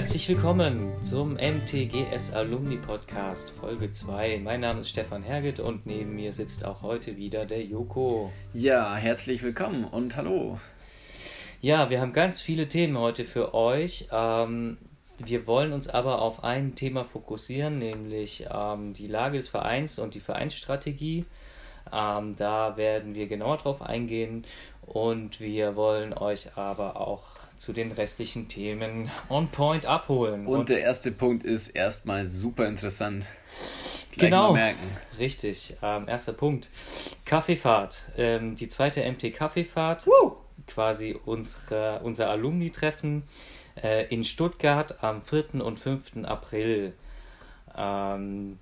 Herzlich 0.00 0.30
willkommen 0.30 0.90
zum 1.04 1.34
MTGS 1.34 2.32
Alumni 2.32 2.78
Podcast 2.78 3.50
Folge 3.50 3.92
2. 3.92 4.40
Mein 4.42 4.60
Name 4.62 4.80
ist 4.80 4.88
Stefan 4.88 5.22
Herget 5.22 5.60
und 5.60 5.84
neben 5.84 6.14
mir 6.14 6.32
sitzt 6.32 6.64
auch 6.64 6.80
heute 6.80 7.18
wieder 7.18 7.44
der 7.44 7.62
Joko. 7.62 8.32
Ja, 8.54 8.96
herzlich 8.96 9.42
willkommen 9.42 9.84
und 9.84 10.16
hallo. 10.16 10.58
Ja, 11.60 11.90
wir 11.90 12.00
haben 12.00 12.14
ganz 12.14 12.40
viele 12.40 12.66
Themen 12.66 12.96
heute 12.96 13.26
für 13.26 13.52
euch. 13.52 14.08
Ähm, 14.10 14.78
wir 15.18 15.46
wollen 15.46 15.74
uns 15.74 15.86
aber 15.86 16.22
auf 16.22 16.44
ein 16.44 16.74
Thema 16.74 17.04
fokussieren, 17.04 17.78
nämlich 17.78 18.46
ähm, 18.50 18.94
die 18.94 19.06
Lage 19.06 19.36
des 19.36 19.48
Vereins 19.48 19.98
und 19.98 20.14
die 20.14 20.20
Vereinsstrategie. 20.20 21.26
Ähm, 21.92 22.36
da 22.36 22.78
werden 22.78 23.14
wir 23.14 23.26
genauer 23.26 23.58
drauf 23.58 23.82
eingehen 23.82 24.46
und 24.80 25.40
wir 25.40 25.76
wollen 25.76 26.14
euch 26.14 26.56
aber 26.56 26.98
auch 27.06 27.39
zu 27.60 27.74
den 27.74 27.92
restlichen 27.92 28.48
Themen 28.48 29.10
on 29.28 29.48
point 29.48 29.84
abholen. 29.84 30.46
Und, 30.46 30.60
und 30.60 30.68
der 30.70 30.80
erste 30.80 31.12
Punkt 31.12 31.44
ist 31.44 31.68
erstmal 31.68 32.24
super 32.24 32.66
interessant. 32.66 33.26
Gleich 34.12 34.30
genau, 34.30 34.56
richtig. 35.18 35.76
Ähm, 35.82 36.08
erster 36.08 36.32
Punkt. 36.32 36.70
Kaffeefahrt. 37.26 38.00
Ähm, 38.16 38.56
die 38.56 38.68
zweite 38.68 39.04
MT 39.04 39.34
Kaffeefahrt. 39.34 40.06
Woo! 40.06 40.38
Quasi 40.66 41.20
unsere, 41.26 42.00
unser 42.02 42.30
Alumni-Treffen 42.30 43.24
äh, 43.82 44.06
in 44.06 44.24
Stuttgart 44.24 45.04
am 45.04 45.20
4. 45.20 45.62
und 45.62 45.78
5. 45.78 46.24
April. 46.24 46.94
Ähm, 47.76 48.58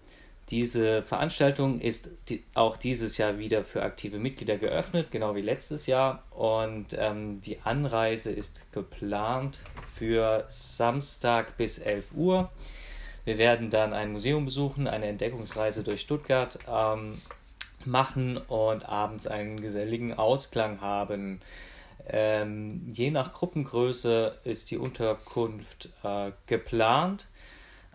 diese 0.51 1.02
Veranstaltung 1.02 1.80
ist 1.80 2.11
die, 2.28 2.42
auch 2.55 2.77
dieses 2.77 3.19
Jahr 3.19 3.39
wieder 3.39 3.64
für 3.64 3.83
aktive 3.83 4.19
Mitglieder 4.19 4.56
geöffnet, 4.56 5.11
genau 5.11 5.34
wie 5.34 5.42
letztes 5.42 5.86
Jahr. 5.86 6.25
Und 6.31 6.97
ähm, 6.98 7.41
die 7.41 7.59
Anreise 7.64 8.31
ist 8.31 8.61
geplant 8.73 9.61
für 9.95 10.45
Samstag 10.48 11.56
bis 11.56 11.78
11 11.78 12.12
Uhr. 12.14 12.50
Wir 13.25 13.36
werden 13.36 13.69
dann 13.69 13.92
ein 13.92 14.12
Museum 14.12 14.47
besuchen, 14.47 14.86
eine 14.86 15.06
Entdeckungsreise 15.06 15.83
durch 15.83 16.00
Stuttgart 16.00 16.58
ähm, 16.67 17.20
machen 17.84 18.39
und 18.39 18.89
abends 18.89 19.27
einen 19.27 19.61
geselligen 19.61 20.14
Ausklang 20.14 20.80
haben. 20.80 21.41
Ähm, 22.08 22.91
je 22.92 23.11
nach 23.11 23.34
Gruppengröße 23.34 24.39
ist 24.45 24.70
die 24.70 24.78
Unterkunft 24.78 25.91
äh, 26.03 26.30
geplant. 26.47 27.27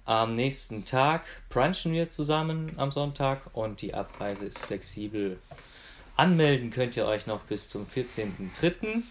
Am 0.05 0.35
nächsten 0.35 0.83
Tag 0.83 1.23
brunchen 1.47 1.93
wir 1.93 2.09
zusammen 2.09 2.73
am 2.75 2.91
Sonntag 2.91 3.41
und 3.53 3.81
die 3.81 3.93
Abreise 3.93 4.45
ist 4.45 4.59
flexibel. 4.59 5.39
Anmelden 6.17 6.71
könnt 6.71 6.97
ihr 6.97 7.05
euch 7.05 7.25
noch 7.25 7.39
bis 7.43 7.69
zum 7.69 7.87
14.03. 7.87 9.01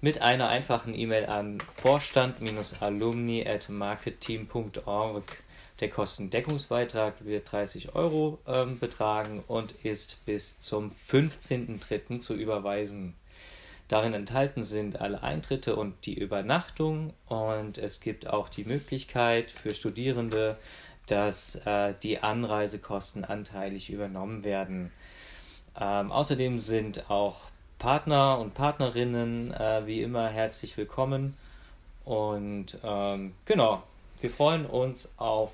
mit 0.00 0.22
einer 0.22 0.48
einfachen 0.48 0.94
E-Mail 0.94 1.26
an 1.26 1.58
vorstand-alumni 1.76 3.46
at 3.46 3.68
marketteam.org. 3.68 5.42
Der 5.80 5.90
Kostendeckungsbeitrag 5.90 7.26
wird 7.26 7.52
30 7.52 7.94
Euro 7.94 8.38
ähm, 8.46 8.78
betragen 8.78 9.44
und 9.46 9.72
ist 9.84 10.24
bis 10.24 10.58
zum 10.60 10.88
15.03. 10.88 12.20
zu 12.20 12.34
überweisen. 12.34 13.14
Darin 13.92 14.14
enthalten 14.14 14.64
sind 14.64 15.02
alle 15.02 15.22
Eintritte 15.22 15.76
und 15.76 16.06
die 16.06 16.14
Übernachtung 16.14 17.12
und 17.28 17.76
es 17.76 18.00
gibt 18.00 18.26
auch 18.26 18.48
die 18.48 18.64
Möglichkeit 18.64 19.50
für 19.50 19.74
Studierende, 19.74 20.56
dass 21.08 21.56
äh, 21.66 21.92
die 22.02 22.20
Anreisekosten 22.20 23.22
anteilig 23.22 23.90
übernommen 23.90 24.44
werden. 24.44 24.90
Ähm, 25.78 26.10
außerdem 26.10 26.58
sind 26.58 27.10
auch 27.10 27.50
Partner 27.78 28.38
und 28.38 28.54
Partnerinnen 28.54 29.52
äh, 29.52 29.82
wie 29.84 30.00
immer 30.00 30.26
herzlich 30.30 30.78
willkommen 30.78 31.36
und 32.06 32.78
ähm, 32.82 33.34
genau, 33.44 33.82
wir 34.22 34.30
freuen 34.30 34.64
uns 34.64 35.12
auf 35.18 35.52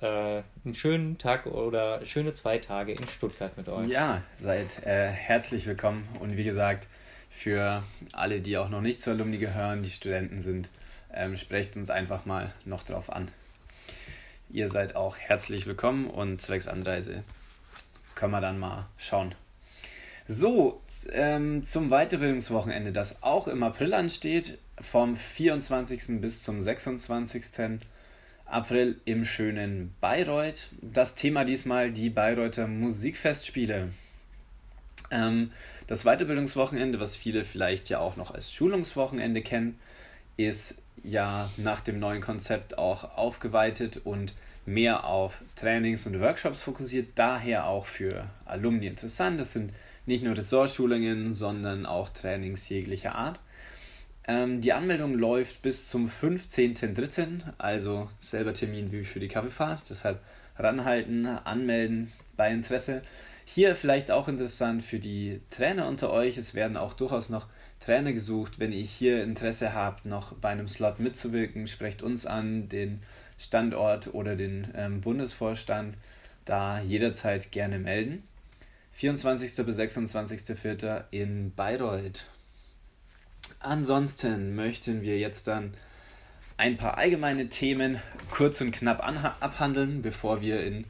äh, 0.00 0.40
einen 0.64 0.74
schönen 0.74 1.18
Tag 1.18 1.44
oder 1.44 2.02
schöne 2.06 2.32
zwei 2.32 2.56
Tage 2.56 2.92
in 2.92 3.06
Stuttgart 3.08 3.54
mit 3.58 3.68
euch. 3.68 3.88
Ja, 3.88 4.22
seid 4.40 4.86
äh, 4.86 5.08
herzlich 5.08 5.66
willkommen 5.66 6.08
und 6.20 6.38
wie 6.38 6.44
gesagt, 6.44 6.88
für 7.34 7.82
alle, 8.12 8.40
die 8.40 8.56
auch 8.56 8.68
noch 8.68 8.80
nicht 8.80 9.00
zur 9.00 9.12
Alumni 9.12 9.38
gehören, 9.38 9.82
die 9.82 9.90
Studenten 9.90 10.40
sind, 10.40 10.70
ähm, 11.12 11.36
sprecht 11.36 11.76
uns 11.76 11.90
einfach 11.90 12.24
mal 12.24 12.52
noch 12.64 12.84
drauf 12.84 13.10
an. 13.12 13.28
Ihr 14.50 14.70
seid 14.70 14.96
auch 14.96 15.16
herzlich 15.16 15.66
willkommen 15.66 16.06
und 16.08 16.40
zwecks 16.40 16.68
Anreise 16.68 17.24
können 18.14 18.32
wir 18.32 18.40
dann 18.40 18.58
mal 18.58 18.86
schauen. 18.96 19.34
So, 20.26 20.80
ähm, 21.12 21.64
zum 21.64 21.90
Weiterbildungswochenende, 21.90 22.92
das 22.92 23.22
auch 23.22 23.46
im 23.48 23.62
April 23.62 23.92
ansteht, 23.92 24.58
vom 24.80 25.16
24. 25.16 26.20
bis 26.20 26.42
zum 26.42 26.62
26. 26.62 27.80
April 28.46 29.00
im 29.04 29.24
schönen 29.24 29.94
Bayreuth. 30.00 30.68
Das 30.80 31.14
Thema 31.14 31.44
diesmal 31.44 31.90
die 31.92 32.10
Bayreuther 32.10 32.66
Musikfestspiele. 32.66 33.90
Ähm, 35.10 35.50
das 35.86 36.04
Weiterbildungswochenende, 36.04 37.00
was 37.00 37.16
viele 37.16 37.44
vielleicht 37.44 37.88
ja 37.88 37.98
auch 37.98 38.16
noch 38.16 38.34
als 38.34 38.52
Schulungswochenende 38.52 39.42
kennen, 39.42 39.78
ist 40.36 40.80
ja 41.02 41.50
nach 41.56 41.80
dem 41.80 41.98
neuen 41.98 42.20
Konzept 42.20 42.78
auch 42.78 43.16
aufgeweitet 43.16 44.00
und 44.04 44.34
mehr 44.66 45.04
auf 45.04 45.40
Trainings 45.56 46.06
und 46.06 46.20
Workshops 46.20 46.62
fokussiert, 46.62 47.08
daher 47.16 47.66
auch 47.66 47.86
für 47.86 48.30
Alumni 48.46 48.86
interessant. 48.86 49.38
Das 49.38 49.52
sind 49.52 49.72
nicht 50.06 50.24
nur 50.24 50.36
Ressortschulungen, 50.36 51.32
sondern 51.32 51.86
auch 51.86 52.08
Trainings 52.08 52.68
jeglicher 52.68 53.14
Art. 53.14 53.38
Ähm, 54.26 54.62
die 54.62 54.72
Anmeldung 54.72 55.14
läuft 55.14 55.60
bis 55.62 55.88
zum 55.88 56.08
15.03., 56.08 57.42
also 57.58 58.08
selber 58.20 58.54
Termin 58.54 58.90
wie 58.90 59.04
für 59.04 59.20
die 59.20 59.28
Kaffeefahrt. 59.28 59.90
Deshalb 59.90 60.20
ranhalten, 60.58 61.26
anmelden 61.26 62.12
bei 62.36 62.50
Interesse. 62.50 63.02
Hier 63.46 63.76
vielleicht 63.76 64.10
auch 64.10 64.28
interessant 64.28 64.82
für 64.82 64.98
die 64.98 65.40
Trainer 65.50 65.86
unter 65.86 66.10
euch. 66.10 66.38
Es 66.38 66.54
werden 66.54 66.76
auch 66.76 66.94
durchaus 66.94 67.28
noch 67.28 67.46
Trainer 67.78 68.12
gesucht. 68.12 68.58
Wenn 68.58 68.72
ihr 68.72 68.82
hier 68.82 69.22
Interesse 69.22 69.74
habt, 69.74 70.06
noch 70.06 70.32
bei 70.34 70.48
einem 70.48 70.68
Slot 70.68 70.98
mitzuwirken, 70.98 71.66
sprecht 71.66 72.02
uns 72.02 72.26
an, 72.26 72.68
den 72.68 73.02
Standort 73.38 74.14
oder 74.14 74.36
den 74.36 74.68
ähm, 74.74 75.00
Bundesvorstand. 75.02 75.96
Da 76.44 76.80
jederzeit 76.80 77.52
gerne 77.52 77.78
melden. 77.78 78.22
24. 78.92 79.54
bis 79.66 79.78
26.04. 79.78 81.04
in 81.10 81.52
Bayreuth. 81.54 82.26
Ansonsten 83.60 84.54
möchten 84.54 85.02
wir 85.02 85.18
jetzt 85.18 85.48
dann 85.48 85.74
ein 86.56 86.76
paar 86.76 86.96
allgemeine 86.96 87.48
Themen 87.48 88.00
kurz 88.30 88.60
und 88.60 88.72
knapp 88.72 89.02
abhandeln, 89.40 90.02
bevor 90.02 90.40
wir 90.40 90.62
in 90.62 90.84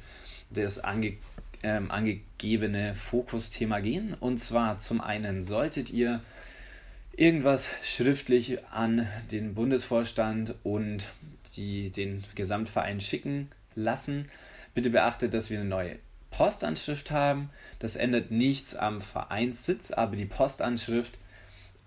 das 0.50 0.78
ange 0.78 1.16
ähm, 1.64 1.90
angegebene 1.90 2.94
Fokusthema 2.94 3.80
gehen. 3.80 4.14
Und 4.20 4.38
zwar 4.38 4.78
zum 4.78 5.00
einen 5.00 5.42
solltet 5.42 5.90
ihr 5.90 6.20
irgendwas 7.16 7.68
schriftlich 7.82 8.64
an 8.66 9.08
den 9.32 9.54
Bundesvorstand 9.54 10.54
und 10.62 11.08
die, 11.56 11.90
den 11.90 12.22
Gesamtverein 12.34 13.00
schicken 13.00 13.50
lassen. 13.74 14.28
Bitte 14.74 14.90
beachtet, 14.90 15.32
dass 15.32 15.50
wir 15.50 15.58
eine 15.58 15.68
neue 15.68 15.98
Postanschrift 16.30 17.10
haben. 17.10 17.50
Das 17.78 17.96
ändert 17.96 18.30
nichts 18.30 18.74
am 18.74 19.00
Vereinssitz, 19.00 19.90
aber 19.90 20.16
die 20.16 20.26
Postanschrift, 20.26 21.16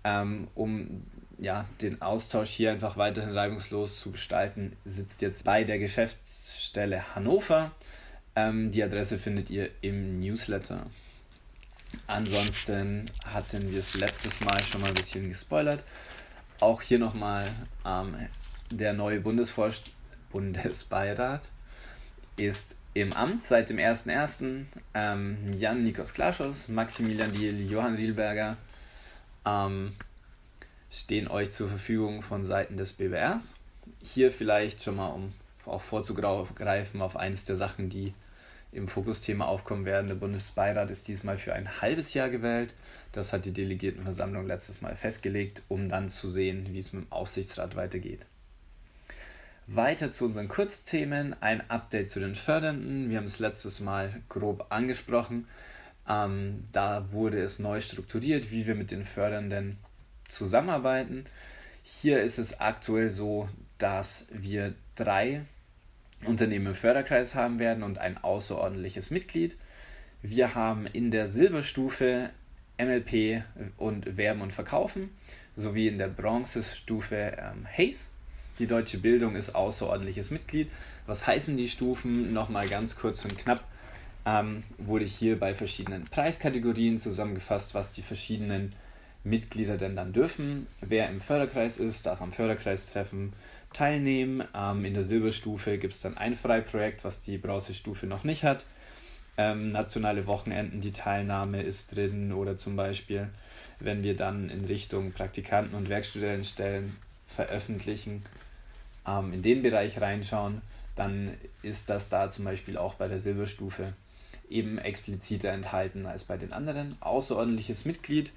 ähm, 0.04 0.48
um 0.54 1.04
ja, 1.38 1.66
den 1.80 2.02
Austausch 2.02 2.50
hier 2.50 2.72
einfach 2.72 2.96
weiterhin 2.96 3.32
reibungslos 3.32 4.00
zu 4.00 4.10
gestalten, 4.10 4.76
sitzt 4.84 5.22
jetzt 5.22 5.44
bei 5.44 5.62
der 5.62 5.78
Geschäftsstelle 5.78 7.14
Hannover. 7.14 7.70
Ähm, 8.38 8.70
die 8.70 8.84
Adresse 8.84 9.18
findet 9.18 9.50
ihr 9.50 9.70
im 9.80 10.20
Newsletter. 10.20 10.86
Ansonsten 12.06 13.06
hatten 13.26 13.70
wir 13.70 13.80
es 13.80 13.98
letztes 13.98 14.40
Mal 14.40 14.62
schon 14.62 14.80
mal 14.80 14.88
ein 14.88 14.94
bisschen 14.94 15.28
gespoilert. 15.28 15.82
Auch 16.60 16.82
hier 16.82 17.00
nochmal 17.00 17.50
ähm, 17.84 18.14
der 18.70 18.92
neue 18.92 19.20
Bundesvorst 19.20 19.90
Bundesbeirat 20.30 21.48
ist 22.36 22.76
im 22.94 23.12
Amt 23.12 23.42
seit 23.42 23.70
dem 23.70 23.78
1.1. 23.78 24.66
Ähm, 24.94 25.52
Jan 25.58 25.82
Nikos 25.82 26.14
Klaschos, 26.14 26.68
Maximilian 26.68 27.32
Diel, 27.32 27.68
Johann 27.68 27.96
Rielberger 27.96 28.56
ähm, 29.46 29.94
stehen 30.92 31.26
euch 31.28 31.50
zur 31.50 31.68
Verfügung 31.68 32.22
von 32.22 32.44
Seiten 32.44 32.76
des 32.76 32.92
BWRs. 32.92 33.56
Hier 34.00 34.30
vielleicht 34.30 34.82
schon 34.82 34.96
mal, 34.96 35.08
um 35.08 35.32
auch 35.66 35.82
vorzugreifen 35.82 37.02
auf 37.02 37.16
eines 37.16 37.44
der 37.44 37.56
Sachen, 37.56 37.88
die 37.90 38.14
im 38.72 38.88
Fokusthema 38.88 39.46
aufkommen 39.46 39.84
werden. 39.84 40.08
Der 40.08 40.14
Bundesbeirat 40.14 40.90
ist 40.90 41.08
diesmal 41.08 41.38
für 41.38 41.54
ein 41.54 41.80
halbes 41.80 42.14
Jahr 42.14 42.28
gewählt. 42.28 42.74
Das 43.12 43.32
hat 43.32 43.44
die 43.44 43.52
Delegiertenversammlung 43.52 44.46
letztes 44.46 44.80
Mal 44.80 44.96
festgelegt, 44.96 45.62
um 45.68 45.88
dann 45.88 46.08
zu 46.08 46.28
sehen, 46.28 46.68
wie 46.72 46.78
es 46.78 46.92
mit 46.92 47.04
dem 47.04 47.12
Aufsichtsrat 47.12 47.76
weitergeht. 47.76 48.26
Weiter 49.66 50.10
zu 50.10 50.24
unseren 50.24 50.48
Kurzthemen. 50.48 51.34
Ein 51.40 51.68
Update 51.70 52.10
zu 52.10 52.20
den 52.20 52.34
Fördernden. 52.34 53.10
Wir 53.10 53.18
haben 53.18 53.26
es 53.26 53.38
letztes 53.38 53.80
Mal 53.80 54.22
grob 54.28 54.66
angesprochen. 54.70 55.46
Ähm, 56.08 56.64
da 56.72 57.12
wurde 57.12 57.40
es 57.42 57.58
neu 57.58 57.80
strukturiert, 57.80 58.50
wie 58.50 58.66
wir 58.66 58.74
mit 58.74 58.90
den 58.90 59.04
Fördernden 59.04 59.78
zusammenarbeiten. 60.28 61.26
Hier 61.82 62.22
ist 62.22 62.38
es 62.38 62.60
aktuell 62.60 63.10
so, 63.10 63.48
dass 63.78 64.26
wir 64.30 64.74
drei 64.94 65.42
Unternehmen 66.24 66.66
im 66.66 66.74
Förderkreis 66.74 67.34
haben 67.34 67.58
werden 67.58 67.82
und 67.82 67.98
ein 67.98 68.18
außerordentliches 68.18 69.10
Mitglied. 69.10 69.56
Wir 70.22 70.54
haben 70.54 70.86
in 70.86 71.10
der 71.10 71.28
Silberstufe 71.28 72.30
MLP 72.78 73.42
und 73.76 74.16
Werben 74.16 74.40
und 74.40 74.52
Verkaufen 74.52 75.10
sowie 75.54 75.88
in 75.88 75.98
der 75.98 76.08
Bronzestufe 76.08 77.36
ähm, 77.38 77.66
Haze. 77.66 78.08
Die 78.58 78.66
deutsche 78.66 78.98
Bildung 78.98 79.36
ist 79.36 79.54
außerordentliches 79.54 80.30
Mitglied. 80.30 80.70
Was 81.06 81.26
heißen 81.26 81.56
die 81.56 81.68
Stufen? 81.68 82.32
Nochmal 82.32 82.68
ganz 82.68 82.96
kurz 82.96 83.24
und 83.24 83.38
knapp 83.38 83.62
ähm, 84.26 84.64
wurde 84.78 85.04
hier 85.04 85.38
bei 85.38 85.54
verschiedenen 85.54 86.04
Preiskategorien 86.04 86.98
zusammengefasst, 86.98 87.74
was 87.74 87.92
die 87.92 88.02
verschiedenen 88.02 88.74
Mitglieder 89.24 89.76
denn 89.76 89.96
dann 89.96 90.12
dürfen. 90.12 90.66
Wer 90.80 91.08
im 91.08 91.20
Förderkreis 91.20 91.78
ist, 91.78 92.06
darf 92.06 92.20
am 92.20 92.32
Förderkreistreffen 92.32 93.32
teilnehmen. 93.72 94.46
Ähm, 94.54 94.84
in 94.84 94.94
der 94.94 95.04
Silberstufe 95.04 95.78
gibt 95.78 95.94
es 95.94 96.00
dann 96.00 96.16
ein 96.16 96.36
Freiprojekt, 96.36 97.04
was 97.04 97.22
die 97.22 97.38
Bronzestufe 97.38 98.06
noch 98.06 98.24
nicht 98.24 98.44
hat. 98.44 98.64
Ähm, 99.36 99.70
nationale 99.70 100.26
Wochenenden, 100.26 100.80
die 100.80 100.92
Teilnahme 100.92 101.62
ist 101.62 101.94
drin 101.94 102.32
oder 102.32 102.56
zum 102.56 102.74
Beispiel, 102.74 103.28
wenn 103.78 104.02
wir 104.02 104.16
dann 104.16 104.50
in 104.50 104.64
Richtung 104.64 105.12
Praktikanten 105.12 105.76
und 105.76 105.88
Werkstudentenstellen 105.88 106.96
veröffentlichen, 107.26 108.24
ähm, 109.06 109.32
in 109.32 109.42
den 109.42 109.62
Bereich 109.62 110.00
reinschauen, 110.00 110.60
dann 110.96 111.34
ist 111.62 111.88
das 111.88 112.08
da 112.08 112.30
zum 112.30 112.44
Beispiel 112.44 112.76
auch 112.76 112.94
bei 112.94 113.06
der 113.06 113.20
Silberstufe 113.20 113.92
eben 114.50 114.78
expliziter 114.78 115.50
enthalten 115.50 116.06
als 116.06 116.24
bei 116.24 116.36
den 116.36 116.52
anderen. 116.52 116.96
Außerordentliches 117.00 117.84
Mitglied 117.84 118.32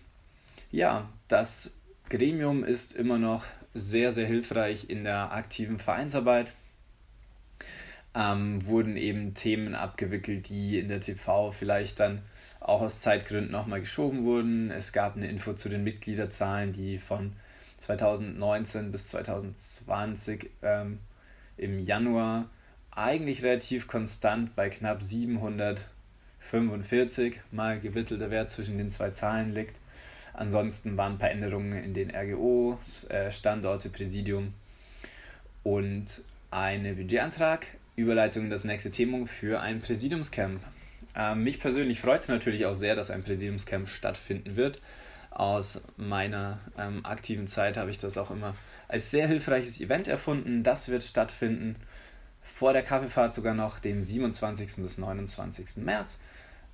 ja, 0.72 1.10
das 1.28 1.74
Gremium 2.10 2.64
ist 2.64 2.96
immer 2.96 3.18
noch 3.18 3.44
sehr, 3.74 4.14
sehr 4.14 4.26
hilfreich 4.26 4.90
in 4.90 5.04
der 5.04 5.34
aktiven 5.34 5.78
Vereinsarbeit. 5.78 6.54
Ähm, 8.20 8.66
wurden 8.66 8.98
eben 8.98 9.36
Themen 9.36 9.76
abgewickelt, 9.76 10.50
die 10.50 10.80
in 10.80 10.88
der 10.88 11.02
TV 11.02 11.52
vielleicht 11.52 12.00
dann 12.00 12.24
auch 12.60 12.82
aus 12.82 13.02
Zeitgründen 13.02 13.52
nochmal 13.52 13.82
geschoben 13.82 14.24
wurden. 14.24 14.72
Es 14.72 14.92
gab 14.92 15.16
eine 15.16 15.28
Info 15.28 15.54
zu 15.54 15.70
den 15.70 15.84
Mitgliederzahlen, 15.84 16.74
die 16.74 16.98
von 16.98 17.34
2019 17.78 18.92
bis 18.92 19.10
2020 19.10 20.50
ähm, 20.64 20.98
im 21.58 21.78
Januar 21.80 22.50
eigentlich 22.92 23.44
relativ 23.44 23.88
konstant 23.88 24.56
bei 24.56 24.70
knapp 24.70 25.04
745 25.04 27.40
mal 27.52 27.80
gewittelter 27.80 28.32
Wert 28.32 28.50
zwischen 28.50 28.80
den 28.80 28.90
zwei 28.90 29.12
Zahlen 29.12 29.54
liegt. 29.54 29.76
Ansonsten 30.34 30.98
waren 30.98 31.14
ein 31.14 31.20
paar 31.20 31.32
Änderungen 31.32 31.82
in 31.84 31.94
den 31.94 32.10
RGO, 32.10 32.80
äh, 33.10 33.30
Standorte, 33.32 33.90
Präsidium 33.90 34.54
und 35.64 36.24
ein 36.50 36.96
Budgetantrag, 36.96 37.68
Überleitung 37.98 38.44
in 38.46 38.50
das 38.52 38.64
nächste 38.64 38.92
Thema 38.92 39.26
für 39.26 39.60
ein 39.60 39.82
Präsidiumscamp. 39.82 40.62
Ähm, 41.16 41.44
mich 41.44 41.60
persönlich 41.60 42.00
freut 42.00 42.22
es 42.22 42.28
natürlich 42.28 42.68
auch 42.68 42.76
sehr, 42.76 42.96
dass 42.96 43.10
ein 43.10 43.24
Präsidiumscamp 43.24 43.90
stattfinden 43.90 44.56
wird. 44.56 44.80
Aus 45.32 45.82
meiner 45.98 46.60
ähm, 46.78 47.04
aktiven 47.06 47.48
Zeit 47.48 47.76
habe 47.76 47.90
ich 47.90 47.98
das 47.98 48.20
auch 48.20 48.30
immer 48.30 48.56
als 48.88 49.10
sehr 49.10 49.28
hilfreiches 49.28 49.82
Event 49.82 50.08
erfunden. 50.08 50.62
Das 50.62 50.90
wird 50.90 51.04
stattfinden 51.04 51.76
vor 52.44 52.72
der 52.72 52.84
Kaffeefahrt 52.84 53.34
sogar 53.34 53.56
noch 53.56 53.80
den 53.80 54.04
27. 54.04 54.76
bis 54.76 55.00
29. 55.00 55.78
März 55.78 56.22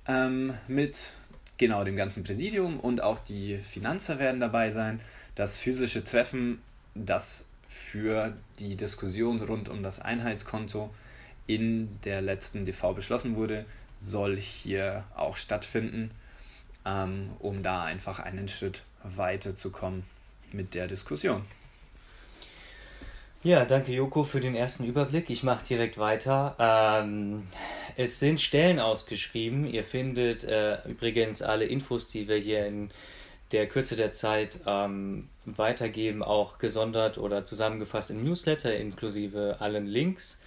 ähm, 0.06 0.52
mit 0.68 1.12
genau 1.56 1.84
dem 1.84 1.96
ganzen 1.96 2.22
Präsidium 2.22 2.78
und 2.78 3.00
auch 3.00 3.18
die 3.18 3.56
Finanzer 3.56 4.18
werden 4.18 4.40
dabei 4.40 4.70
sein. 4.70 5.00
Das 5.36 5.56
physische 5.56 6.04
Treffen, 6.04 6.60
das 6.94 7.48
für 7.66 8.34
die 8.58 8.76
Diskussion 8.76 9.40
rund 9.40 9.70
um 9.70 9.82
das 9.82 10.00
Einheitskonto 10.00 10.90
in 11.46 12.00
der 12.04 12.20
letzten 12.20 12.64
DV 12.64 12.94
beschlossen 12.94 13.36
wurde, 13.36 13.64
soll 13.98 14.36
hier 14.36 15.04
auch 15.14 15.36
stattfinden, 15.36 16.10
ähm, 16.84 17.30
um 17.38 17.62
da 17.62 17.84
einfach 17.84 18.18
einen 18.18 18.48
Schritt 18.48 18.82
weiterzukommen 19.02 20.04
mit 20.52 20.74
der 20.74 20.86
Diskussion. 20.86 21.42
Ja, 23.42 23.66
danke 23.66 23.92
Joko 23.92 24.24
für 24.24 24.40
den 24.40 24.54
ersten 24.54 24.84
Überblick. 24.84 25.28
Ich 25.28 25.42
mache 25.42 25.66
direkt 25.66 25.98
weiter. 25.98 26.56
Ähm, 26.58 27.46
es 27.94 28.18
sind 28.18 28.40
Stellen 28.40 28.80
ausgeschrieben. 28.80 29.66
Ihr 29.66 29.84
findet 29.84 30.44
äh, 30.44 30.78
übrigens 30.88 31.42
alle 31.42 31.66
Infos, 31.66 32.08
die 32.08 32.26
wir 32.26 32.36
hier 32.36 32.64
in 32.64 32.90
der 33.52 33.68
Kürze 33.68 33.96
der 33.96 34.12
Zeit 34.12 34.60
ähm, 34.66 35.28
weitergeben, 35.44 36.22
auch 36.22 36.58
gesondert 36.58 37.18
oder 37.18 37.44
zusammengefasst 37.44 38.10
im 38.10 38.24
Newsletter 38.24 38.74
inklusive 38.74 39.56
allen 39.60 39.86
Links. 39.86 40.40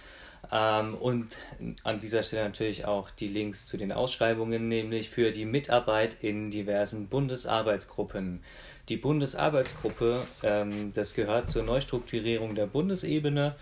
Ähm, 0.50 0.94
und 0.94 1.36
an 1.84 2.00
dieser 2.00 2.22
Stelle 2.22 2.44
natürlich 2.44 2.84
auch 2.84 3.10
die 3.10 3.28
Links 3.28 3.66
zu 3.66 3.76
den 3.76 3.92
Ausschreibungen, 3.92 4.68
nämlich 4.68 5.10
für 5.10 5.30
die 5.30 5.44
Mitarbeit 5.44 6.22
in 6.22 6.50
diversen 6.50 7.08
Bundesarbeitsgruppen. 7.08 8.42
Die 8.88 8.96
Bundesarbeitsgruppe, 8.96 10.22
ähm, 10.42 10.92
das 10.94 11.14
gehört 11.14 11.48
zur 11.48 11.62
Neustrukturierung 11.62 12.54
der 12.54 12.66
Bundesebene 12.66 13.54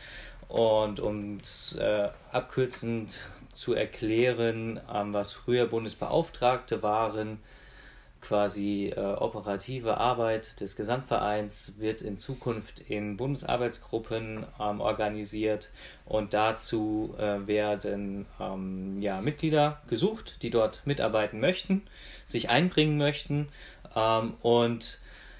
und 0.49 1.00
um 1.00 1.38
äh, 1.78 2.08
abkürzend 2.31 3.26
zu 3.52 3.75
erklären, 3.75 4.81
ähm, 4.93 5.12
was 5.12 5.32
früher 5.32 5.67
Bundesbeauftragte 5.67 6.82
waren, 6.82 7.38
quasi 8.20 8.93
äh, 8.96 9.00
operative 9.00 9.98
Arbeit 9.98 10.60
des 10.60 10.76
Gesamtvereins 10.76 11.74
wird 11.79 12.02
in 12.02 12.17
Zukunft 12.17 12.81
in 12.81 13.17
Bundesarbeitsgruppen 13.17 14.46
ähm, 14.60 14.81
organisiert 14.81 15.70
und 16.05 16.34
dazu 16.34 17.14
äh, 17.19 17.46
werden 17.46 18.26
ähm, 18.41 19.00
ja, 19.00 19.20
Mitglieder 19.20 19.81
gesucht, 19.88 20.38
die 20.43 20.50
dort 20.50 20.82
mitarbeiten 20.86 21.41
möchten, 21.41 21.82
sich 22.24 22.50
einbringen 22.50 22.98
möchten 22.98 23.48
ähm, 23.94 24.34
und 24.43 24.98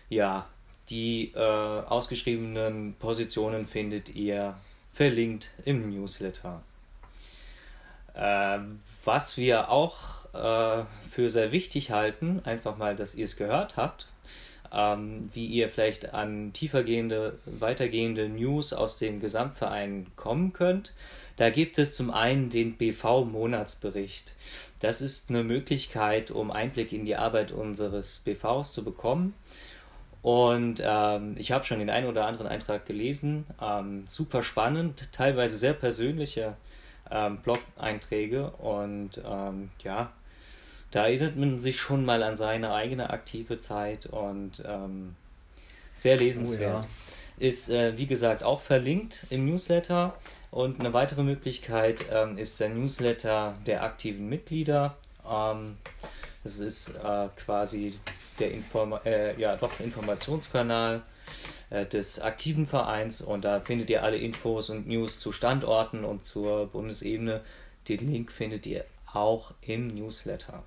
ja, 0.08 0.46
die 0.88 1.32
äh, 1.34 1.40
ausgeschriebenen 1.40 2.94
Positionen 2.98 3.66
findet 3.66 4.14
ihr 4.14 4.54
verlinkt 4.92 5.50
im 5.64 5.90
Newsletter. 5.90 6.62
Äh, 8.14 8.58
was 9.04 9.36
wir 9.36 9.70
auch 9.70 10.15
äh, 10.36 11.08
für 11.08 11.30
sehr 11.30 11.52
wichtig 11.52 11.90
halten, 11.90 12.40
einfach 12.44 12.76
mal, 12.76 12.96
dass 12.96 13.14
ihr 13.14 13.24
es 13.24 13.36
gehört 13.36 13.76
habt, 13.76 14.08
ähm, 14.72 15.30
wie 15.32 15.46
ihr 15.46 15.68
vielleicht 15.68 16.14
an 16.14 16.52
tiefergehende, 16.52 17.38
weitergehende 17.46 18.28
News 18.28 18.72
aus 18.72 18.96
dem 18.96 19.20
Gesamtverein 19.20 20.06
kommen 20.16 20.52
könnt. 20.52 20.92
Da 21.36 21.50
gibt 21.50 21.78
es 21.78 21.92
zum 21.92 22.10
einen 22.10 22.48
den 22.48 22.76
BV-Monatsbericht. 22.76 24.34
Das 24.80 25.02
ist 25.02 25.28
eine 25.28 25.44
Möglichkeit, 25.44 26.30
um 26.30 26.50
Einblick 26.50 26.92
in 26.92 27.04
die 27.04 27.16
Arbeit 27.16 27.52
unseres 27.52 28.20
BVs 28.20 28.72
zu 28.72 28.84
bekommen. 28.84 29.34
Und 30.22 30.82
ähm, 30.84 31.36
ich 31.38 31.52
habe 31.52 31.64
schon 31.64 31.78
den 31.78 31.90
einen 31.90 32.08
oder 32.08 32.26
anderen 32.26 32.48
Eintrag 32.48 32.84
gelesen. 32.86 33.46
Ähm, 33.62 34.04
super 34.06 34.42
spannend, 34.42 35.12
teilweise 35.12 35.56
sehr 35.56 35.74
persönliche 35.74 36.56
ähm, 37.10 37.38
Blog-Einträge. 37.42 38.50
Und 38.50 39.22
ähm, 39.24 39.70
ja, 39.84 40.10
da 40.96 41.08
erinnert 41.08 41.36
man 41.36 41.58
sich 41.58 41.78
schon 41.78 42.06
mal 42.06 42.22
an 42.22 42.38
seine 42.38 42.72
eigene 42.72 43.10
aktive 43.10 43.60
Zeit 43.60 44.06
und 44.06 44.64
ähm, 44.66 45.14
sehr 45.92 46.16
lesenswert. 46.16 46.86
Oh, 46.86 46.88
ja. 47.40 47.48
Ist, 47.48 47.68
äh, 47.68 47.98
wie 47.98 48.06
gesagt, 48.06 48.42
auch 48.42 48.62
verlinkt 48.62 49.26
im 49.28 49.44
Newsletter. 49.44 50.14
Und 50.50 50.80
eine 50.80 50.94
weitere 50.94 51.22
Möglichkeit 51.22 52.06
ähm, 52.10 52.38
ist 52.38 52.60
der 52.60 52.70
Newsletter 52.70 53.58
der 53.66 53.82
aktiven 53.82 54.30
Mitglieder. 54.30 54.96
Ähm, 55.30 55.76
das 56.42 56.60
ist 56.60 56.88
äh, 56.96 57.28
quasi 57.36 58.00
der 58.38 58.52
Informa 58.52 59.02
äh, 59.04 59.38
ja, 59.38 59.54
doch 59.56 59.78
Informationskanal 59.80 61.02
äh, 61.68 61.84
des 61.84 62.20
aktiven 62.20 62.64
Vereins 62.64 63.20
und 63.20 63.44
da 63.44 63.60
findet 63.60 63.90
ihr 63.90 64.02
alle 64.02 64.16
Infos 64.16 64.70
und 64.70 64.88
News 64.88 65.20
zu 65.20 65.30
Standorten 65.30 66.06
und 66.06 66.24
zur 66.24 66.68
Bundesebene. 66.68 67.42
Den 67.86 68.10
Link 68.10 68.32
findet 68.32 68.64
ihr 68.64 68.86
auch 69.12 69.52
im 69.60 69.88
Newsletter. 69.88 70.64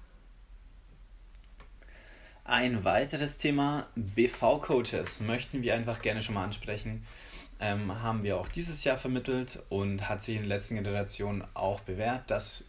Ein 2.50 2.84
weiteres 2.84 3.38
Thema, 3.38 3.86
BV-Coaches, 3.96 5.20
möchten 5.20 5.62
wir 5.62 5.75
einfach 5.75 6.01
gerne 6.01 6.24
schon 6.24 6.34
mal 6.34 6.46
ansprechen. 6.46 7.06
ähm, 7.60 8.01
haben 8.01 8.24
wir 8.24 8.38
auch 8.38 8.48
dieses 8.48 8.84
Jahr 8.84 8.98
vermittelt 8.98 9.62
und 9.70 10.10
hat 10.10 10.24
sich 10.24 10.36
in 10.36 10.41
der 10.41 10.58
letzten 10.58 10.74
Generation 10.74 11.44
auch 11.53 11.82
bewährt, 11.82 12.24
dass 12.32 12.63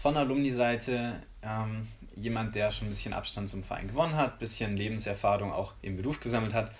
von 0.00 0.16
Alumni-Seite 0.16 1.14
ähm, 1.42 1.88
jemand, 2.14 2.54
der 2.54 2.70
schon 2.70 2.86
ein 2.86 2.90
bisschen 2.90 3.12
Abstand 3.12 3.48
zum 3.48 3.64
Verein 3.64 3.88
gewonnen 3.88 4.14
hat, 4.14 4.34
ein 4.34 4.38
bisschen 4.38 4.76
Lebenserfahrung 4.76 5.52
auch 5.52 5.74
im 5.82 5.96
Beruf 5.96 6.20
gesammelt 6.20 6.54
hat, 6.54 6.70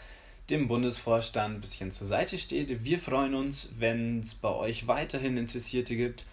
dem 0.48 0.68
Bundesvorstand 0.68 1.56
ein 1.56 1.60
bisschen 1.60 1.90
zur 1.90 2.06
Seite 2.06 2.38
steht. 2.38 2.84
Wir 2.84 3.00
freuen 3.00 3.34
uns, 3.34 3.74
wenn 3.80 4.20
es 4.20 4.36
bei 4.36 4.50
euch 4.50 4.86
weiterhin 4.86 5.36
Interessierte 5.38 5.96
gibt, 5.96 6.24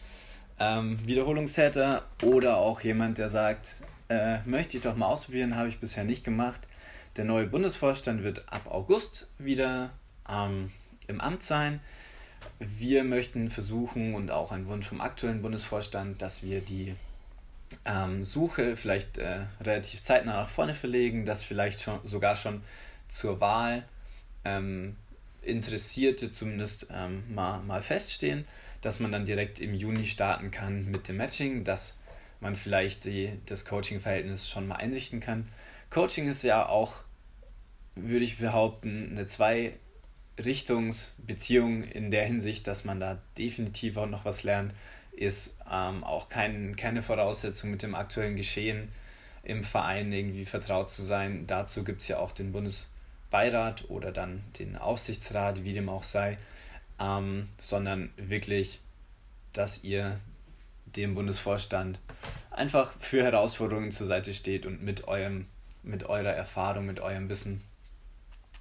ähm, 0.59 0.99
Wiederholungstäter 1.03 2.03
oder 2.21 2.57
auch 2.57 2.81
jemand, 2.81 3.17
der 3.17 3.29
sagt, 3.29 3.77
äh, 4.09 4.39
möchte 4.45 4.77
ich 4.77 4.83
doch 4.83 4.95
mal 4.95 5.07
ausprobieren, 5.07 5.55
habe 5.55 5.69
ich 5.69 5.79
bisher 5.79 6.03
nicht 6.03 6.23
gemacht. 6.23 6.61
Der 7.17 7.25
neue 7.25 7.47
Bundesvorstand 7.47 8.23
wird 8.23 8.43
ab 8.51 8.67
August 8.67 9.27
wieder 9.37 9.91
ähm, 10.29 10.71
im 11.07 11.21
Amt 11.21 11.43
sein. 11.43 11.79
Wir 12.59 13.03
möchten 13.03 13.49
versuchen 13.49 14.15
und 14.15 14.31
auch 14.31 14.51
ein 14.51 14.67
Wunsch 14.67 14.87
vom 14.87 15.01
aktuellen 15.01 15.41
Bundesvorstand, 15.41 16.21
dass 16.21 16.43
wir 16.43 16.61
die 16.61 16.95
ähm, 17.85 18.23
Suche 18.23 18.77
vielleicht 18.77 19.17
äh, 19.17 19.45
relativ 19.61 20.03
zeitnah 20.03 20.33
nach 20.33 20.49
vorne 20.49 20.75
verlegen, 20.75 21.25
dass 21.25 21.43
vielleicht 21.43 21.81
schon, 21.81 21.99
sogar 22.03 22.35
schon 22.35 22.61
zur 23.07 23.39
Wahl 23.39 23.83
ähm, 24.43 24.95
Interessierte 25.41 26.31
zumindest 26.31 26.87
ähm, 26.91 27.23
mal, 27.33 27.61
mal 27.61 27.81
feststehen, 27.81 28.45
dass 28.81 28.99
man 28.99 29.11
dann 29.11 29.25
direkt 29.25 29.59
im 29.59 29.73
Juni 29.73 30.05
starten 30.05 30.51
kann 30.51 30.85
mit 30.85 31.07
dem 31.07 31.17
Matching, 31.17 31.63
dass 31.63 31.97
man 32.45 32.55
vielleicht 32.55 33.03
die, 33.05 33.31
das 33.47 33.65
Coaching-Verhältnis 33.65 34.47
schon 34.47 34.67
mal 34.67 34.75
einrichten 34.75 35.19
kann. 35.19 35.47
Coaching 35.89 36.29
ist 36.29 36.43
ja 36.43 36.69
auch, 36.69 36.93
würde 37.95 38.23
ich 38.23 38.37
behaupten, 38.37 39.09
eine 39.11 39.25
Zwei-Richtungsbeziehung 39.25 41.81
in 41.83 42.11
der 42.11 42.25
Hinsicht, 42.25 42.67
dass 42.67 42.85
man 42.85 42.99
da 42.99 43.17
definitiv 43.37 43.97
auch 43.97 44.05
noch 44.05 44.25
was 44.25 44.43
lernt, 44.43 44.75
ist 45.11 45.57
ähm, 45.71 46.03
auch 46.03 46.29
kein, 46.29 46.75
keine 46.75 47.01
Voraussetzung 47.01 47.71
mit 47.71 47.81
dem 47.81 47.95
aktuellen 47.95 48.35
Geschehen 48.35 48.89
im 49.43 49.63
Verein 49.63 50.13
irgendwie 50.13 50.45
vertraut 50.45 50.91
zu 50.91 51.03
sein. 51.03 51.47
Dazu 51.47 51.83
gibt 51.83 52.03
es 52.03 52.09
ja 52.09 52.19
auch 52.19 52.31
den 52.31 52.51
Bundesbeirat 52.51 53.89
oder 53.89 54.11
dann 54.11 54.43
den 54.59 54.77
Aufsichtsrat, 54.77 55.63
wie 55.63 55.73
dem 55.73 55.89
auch 55.89 56.03
sei, 56.03 56.37
ähm, 56.99 57.49
sondern 57.57 58.11
wirklich, 58.17 58.81
dass 59.51 59.83
ihr 59.83 60.19
dem 60.95 61.15
Bundesvorstand 61.15 61.99
einfach 62.51 62.93
für 62.99 63.23
Herausforderungen 63.23 63.91
zur 63.91 64.07
Seite 64.07 64.33
steht 64.33 64.65
und 64.65 64.83
mit 64.83 65.07
eurem, 65.07 65.47
mit 65.83 66.05
eurer 66.05 66.31
Erfahrung, 66.31 66.85
mit 66.85 66.99
eurem 66.99 67.29
Wissen 67.29 67.61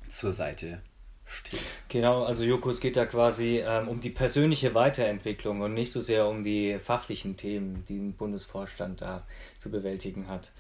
zur 0.09 0.33
Seite 0.33 0.81
steht. 1.25 1.61
Genau, 1.89 2.25
also 2.25 2.45
Joko, 2.45 2.71
es 2.71 2.81
geht 2.81 2.97
da 2.97 3.07
quasi 3.07 3.63
ähm, 3.65 3.89
um 3.89 4.01
die 4.01 4.11
persönliche 4.11 4.75
Weiterentwicklung 4.75 5.61
und 5.61 5.75
nicht 5.75 5.93
so 5.93 6.01
sehr 6.01 6.27
um 6.29 6.43
die 6.43 6.79
fachlichen 6.79 7.37
Themen, 7.37 7.85
die 7.89 7.97
ein 7.97 8.15
Bundesvorstand 8.15 9.01
da 9.01 9.27
zu 9.59 9.71
bewältigen 9.71 10.29
hat. 10.29 10.53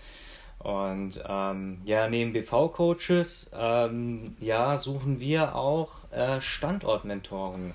Und 0.59 1.23
ähm, 1.29 1.83
ja, 1.85 2.09
neben 2.09 2.33
BV-Coaches 2.33 3.51
ähm, 3.55 4.37
ja, 4.41 4.77
suchen 4.79 5.21
wir 5.21 5.55
auch 5.55 6.11
äh, 6.11 6.41
Standortmentoren. 6.41 7.75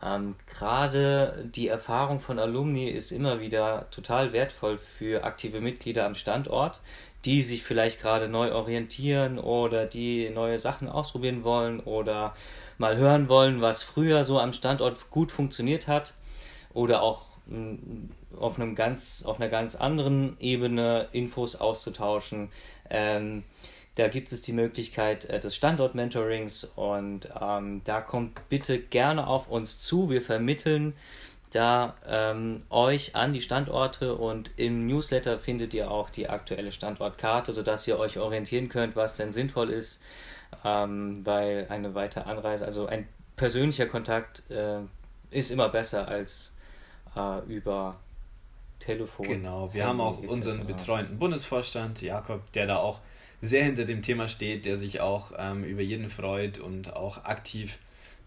Ähm, 0.00 0.36
Gerade 0.46 1.48
die 1.54 1.68
Erfahrung 1.68 2.20
von 2.20 2.38
Alumni 2.38 2.88
ist 2.88 3.12
immer 3.12 3.40
wieder 3.40 3.90
total 3.90 4.32
wertvoll 4.32 4.78
für 4.78 5.24
aktive 5.24 5.60
Mitglieder 5.60 6.06
am 6.06 6.14
Standort, 6.14 6.80
die 7.24 7.42
sich 7.42 7.62
vielleicht 7.62 8.00
gerade 8.00 8.28
neu 8.28 8.52
orientieren 8.52 9.38
oder 9.38 9.86
die 9.86 10.30
neue 10.30 10.58
Sachen 10.58 10.88
ausprobieren 10.88 11.44
wollen 11.44 11.80
oder 11.80 12.34
mal 12.78 12.96
hören 12.96 13.28
wollen, 13.28 13.60
was 13.60 13.82
früher 13.82 14.24
so 14.24 14.40
am 14.40 14.52
Standort 14.52 15.10
gut 15.10 15.30
funktioniert 15.30 15.86
hat 15.86 16.14
oder 16.74 17.02
auch 17.02 17.26
mm, 17.46 17.76
auf, 18.38 18.58
einem 18.58 18.74
ganz, 18.74 19.24
auf 19.24 19.40
einer 19.40 19.48
ganz 19.48 19.76
anderen 19.76 20.36
Ebene 20.40 21.08
Infos 21.12 21.54
auszutauschen. 21.54 22.50
Ähm, 22.90 23.44
da 23.94 24.08
gibt 24.08 24.32
es 24.32 24.40
die 24.40 24.52
Möglichkeit 24.52 25.26
äh, 25.26 25.38
des 25.38 25.54
Standort-Mentorings 25.54 26.64
und 26.76 27.28
ähm, 27.40 27.82
da 27.84 28.00
kommt 28.00 28.48
bitte 28.48 28.78
gerne 28.78 29.26
auf 29.26 29.48
uns 29.48 29.78
zu. 29.78 30.10
Wir 30.10 30.22
vermitteln 30.22 30.94
da 31.50 31.94
ähm, 32.06 32.62
euch 32.70 33.14
an 33.14 33.34
die 33.34 33.42
Standorte 33.42 34.14
und 34.14 34.52
im 34.56 34.86
Newsletter 34.86 35.38
findet 35.38 35.74
ihr 35.74 35.90
auch 35.90 36.08
die 36.08 36.28
aktuelle 36.28 36.72
Standortkarte, 36.72 37.52
sodass 37.52 37.86
ihr 37.86 37.98
euch 37.98 38.18
orientieren 38.18 38.70
könnt, 38.70 38.96
was 38.96 39.14
denn 39.14 39.32
sinnvoll 39.32 39.68
ist, 39.68 40.02
ähm, 40.64 41.20
weil 41.24 41.66
eine 41.68 41.94
weitere 41.94 42.24
Anreise, 42.24 42.64
also 42.64 42.86
ein 42.86 43.06
persönlicher 43.36 43.86
Kontakt 43.86 44.48
äh, 44.50 44.80
ist 45.30 45.50
immer 45.50 45.68
besser 45.68 46.08
als 46.08 46.54
äh, 47.14 47.40
über 47.46 47.96
Telefon. 48.78 49.26
Genau, 49.26 49.72
wir 49.74 49.86
haben 49.86 50.00
auch 50.00 50.18
unseren 50.18 50.66
betreuenden 50.66 51.18
Bundesvorstand, 51.18 52.00
Jakob, 52.00 52.50
der 52.52 52.66
da 52.66 52.76
auch 52.78 53.00
sehr 53.42 53.64
hinter 53.64 53.84
dem 53.84 54.02
Thema 54.02 54.28
steht, 54.28 54.64
der 54.64 54.78
sich 54.78 55.00
auch 55.00 55.32
ähm, 55.36 55.64
über 55.64 55.82
jeden 55.82 56.08
freut 56.08 56.58
und 56.58 56.94
auch 56.94 57.24
aktiv 57.24 57.78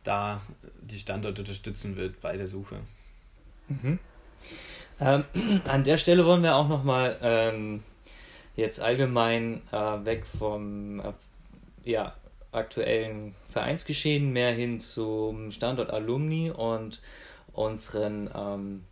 da 0.03 0.41
die 0.81 0.99
Standorte 0.99 1.41
unterstützen 1.41 1.95
wird 1.95 2.21
bei 2.21 2.37
der 2.37 2.47
Suche. 2.47 2.75
Mhm. 3.69 3.97
Ähm, 4.99 5.23
an 5.67 5.83
der 5.85 5.97
Stelle 5.97 6.25
wollen 6.25 6.43
wir 6.43 6.55
auch 6.55 6.67
nochmal 6.67 7.17
ähm, 7.21 7.83
jetzt 8.57 8.81
allgemein 8.81 9.61
äh, 9.71 10.05
weg 10.05 10.25
vom 10.25 10.99
äh, 10.99 11.13
ja, 11.85 12.13
aktuellen 12.51 13.35
Vereinsgeschehen 13.51 14.33
mehr 14.33 14.51
hin 14.51 14.79
zum 14.79 15.49
Standort 15.51 15.91
Alumni 15.91 16.51
und 16.51 17.01
unseren 17.53 18.29
ähm, 18.35 18.83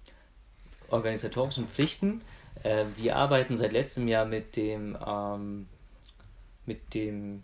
organisatorischen 0.90 1.68
Pflichten. 1.68 2.22
Äh, 2.64 2.86
wir 2.96 3.18
arbeiten 3.18 3.58
seit 3.58 3.74
letztem 3.74 4.08
Jahr 4.08 4.26
mit 4.26 4.56
dem 4.56 4.98
ähm, 5.06 5.68
mit 6.66 6.94
dem 6.94 7.44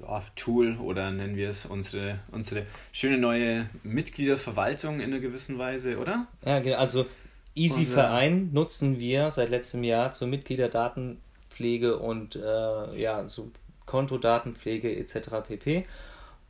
ja, 0.00 0.22
Tool 0.36 0.76
oder 0.78 1.10
nennen 1.10 1.36
wir 1.36 1.50
es 1.50 1.66
unsere, 1.66 2.18
unsere 2.30 2.66
schöne 2.92 3.18
neue 3.18 3.68
Mitgliederverwaltung 3.82 5.00
in 5.00 5.12
einer 5.12 5.20
gewissen 5.20 5.58
Weise, 5.58 5.98
oder? 5.98 6.26
Ja, 6.44 6.60
genau. 6.60 6.76
Also 6.76 7.06
Easy 7.54 7.82
Unser 7.82 7.94
Verein 7.94 8.50
nutzen 8.52 8.98
wir 8.98 9.30
seit 9.30 9.50
letztem 9.50 9.84
Jahr 9.84 10.12
zur 10.12 10.28
Mitgliederdatenpflege 10.28 11.98
und 11.98 12.36
äh, 12.36 12.98
ja, 12.98 13.28
so 13.28 13.50
Kontodatenpflege 13.84 14.96
etc. 14.96 15.46
pp. 15.46 15.86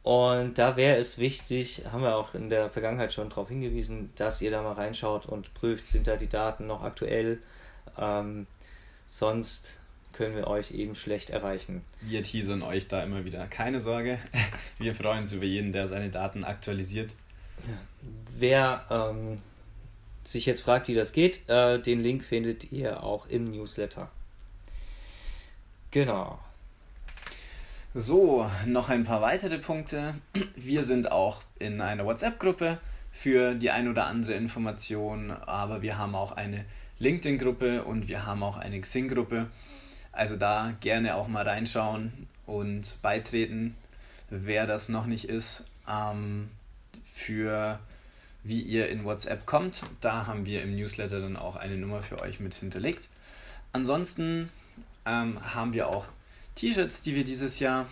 Und 0.02 0.58
da 0.58 0.76
wäre 0.76 0.96
es 0.96 1.18
wichtig, 1.18 1.84
haben 1.90 2.02
wir 2.02 2.16
auch 2.16 2.34
in 2.34 2.50
der 2.50 2.70
Vergangenheit 2.70 3.12
schon 3.12 3.28
darauf 3.28 3.49
hingewiesen, 3.49 4.12
dass 4.16 4.42
ihr 4.42 4.50
da 4.50 4.62
mal 4.62 4.72
reinschaut 4.72 5.26
und 5.26 5.54
prüft, 5.54 5.87
sind 5.87 6.06
da 6.06 6.16
die 6.16 6.28
Daten 6.28 6.66
noch 6.66 6.82
aktuell. 6.82 7.38
Ähm, 7.99 8.46
sonst 9.06 9.78
können 10.12 10.37
wir 10.37 10.47
euch 10.47 10.73
eben 10.73 10.95
schlecht 10.95 11.31
erreichen. 11.31 11.83
Wir 12.00 12.23
teasern 12.23 12.62
euch 12.62 12.88
da 12.88 13.02
immer 13.02 13.25
wieder. 13.25 13.47
Keine 13.47 13.81
Sorge, 13.81 14.19
wir 14.78 14.95
freuen 14.95 15.21
uns 15.21 15.33
über 15.33 15.45
jeden, 15.45 15.73
der 15.73 15.87
seine 15.87 16.11
Daten 16.11 16.45
aktualisiert. 16.45 17.14
Wer 18.38 18.85
ähm, 18.90 19.38
sich 20.25 20.47
jetzt 20.47 20.61
fragt, 20.61 20.88
wie 20.88 20.95
das 20.95 21.12
geht, 21.12 21.49
äh, 21.49 21.81
den 21.81 22.02
Link 22.02 22.25
findet 22.25 22.73
ihr 22.73 23.02
auch 23.02 23.26
im 23.26 23.50
Newsletter. 23.50 24.11
Genau. 25.90 26.38
So, 27.95 28.50
noch 28.66 28.88
ein 28.88 29.04
paar 29.04 29.21
weitere 29.21 29.59
Punkte. 29.59 30.14
Wir 30.57 30.83
sind 30.83 31.12
auch 31.12 31.42
in 31.59 31.83
einer 31.83 32.07
WhatsApp-Gruppe 32.07 32.78
für 33.12 33.54
die 33.54 33.71
ein 33.71 33.88
oder 33.88 34.07
andere 34.07 34.33
Information, 34.33 35.31
aber 35.31 35.83
wir 35.83 35.99
haben 35.99 36.14
auch 36.14 36.33
eine 36.33 36.64
LinkedIn-Gruppe 36.99 37.85
und 37.85 38.09
wir 38.09 38.25
haben 38.25 38.42
auch 38.42 38.57
eine 38.57 38.81
Xing-Gruppe. 38.81 39.49
Also 40.12 40.37
da 40.37 40.75
gerne 40.81 41.16
auch 41.16 41.26
mal 41.26 41.49
reinschauen 41.49 42.28
und 42.47 43.00
beitreten, 43.00 43.75
wer 44.28 44.66
das 44.66 44.88
noch 44.88 45.07
nicht 45.07 45.28
ist, 45.28 45.64
ähm, 45.88 46.50
für 47.02 47.78
wie 48.45 48.61
ihr 48.61 48.88
in 48.88 49.04
WhatsApp 49.04 49.47
kommt. 49.47 49.83
Da 50.00 50.26
haben 50.26 50.47
wir 50.47 50.62
im 50.62 50.75
Newsletter 50.75 51.21
dann 51.21 51.37
auch 51.37 51.57
eine 51.57 51.76
Nummer 51.76 52.02
für 52.02 52.21
euch 52.21 52.40
mit 52.40 52.54
hinterlegt. 52.54 53.09
Ansonsten 53.73 54.50
ähm, 55.07 55.38
haben 55.54 55.73
wir 55.73 55.88
auch 55.88 56.07
T-Shirts, 56.57 57.02
die 57.02 57.14
wir 57.14 57.25
dieses 57.25 57.61
Jahr 57.61 57.87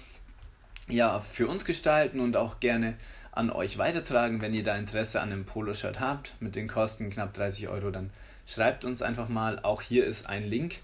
ja 0.88 1.20
für 1.20 1.46
uns 1.46 1.64
gestalten 1.64 2.20
und 2.20 2.36
auch 2.36 2.60
gerne 2.60 2.96
an 3.32 3.50
euch 3.50 3.78
weitertragen. 3.78 4.42
Wenn 4.42 4.52
ihr 4.52 4.64
da 4.64 4.76
Interesse 4.76 5.20
an 5.20 5.32
einem 5.32 5.44
Poloshirt 5.44 6.00
habt, 6.00 6.34
mit 6.40 6.56
den 6.56 6.68
Kosten 6.68 7.10
knapp 7.10 7.32
30 7.32 7.68
Euro, 7.68 7.90
dann 7.90 8.10
schreibt 8.46 8.84
uns 8.84 9.02
einfach 9.02 9.28
mal. 9.28 9.60
Auch 9.60 9.82
hier 9.82 10.04
ist 10.04 10.26
ein 10.26 10.44
Link 10.44 10.80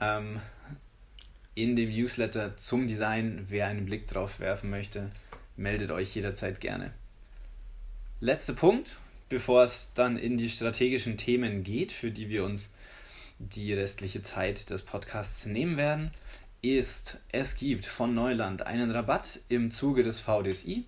ähm, 0.00 0.40
in 1.54 1.76
dem 1.76 1.90
Newsletter 1.90 2.56
zum 2.56 2.86
Design. 2.86 3.46
Wer 3.48 3.66
einen 3.66 3.86
Blick 3.86 4.06
drauf 4.06 4.40
werfen 4.40 4.70
möchte, 4.70 5.10
meldet 5.56 5.90
euch 5.90 6.14
jederzeit 6.14 6.60
gerne. 6.60 6.92
Letzter 8.20 8.54
Punkt, 8.54 8.98
bevor 9.28 9.64
es 9.64 9.92
dann 9.94 10.18
in 10.18 10.38
die 10.38 10.50
strategischen 10.50 11.16
Themen 11.16 11.64
geht, 11.64 11.92
für 11.92 12.10
die 12.10 12.28
wir 12.28 12.44
uns 12.44 12.70
die 13.38 13.72
restliche 13.72 14.22
Zeit 14.22 14.70
des 14.70 14.82
Podcasts 14.82 15.46
nehmen 15.46 15.76
werden, 15.76 16.10
ist, 16.62 17.18
es 17.32 17.56
gibt 17.56 17.84
von 17.84 18.14
Neuland 18.14 18.66
einen 18.66 18.90
Rabatt 18.90 19.40
im 19.48 19.70
Zuge 19.70 20.02
des 20.02 20.20
VDSI. 20.20 20.84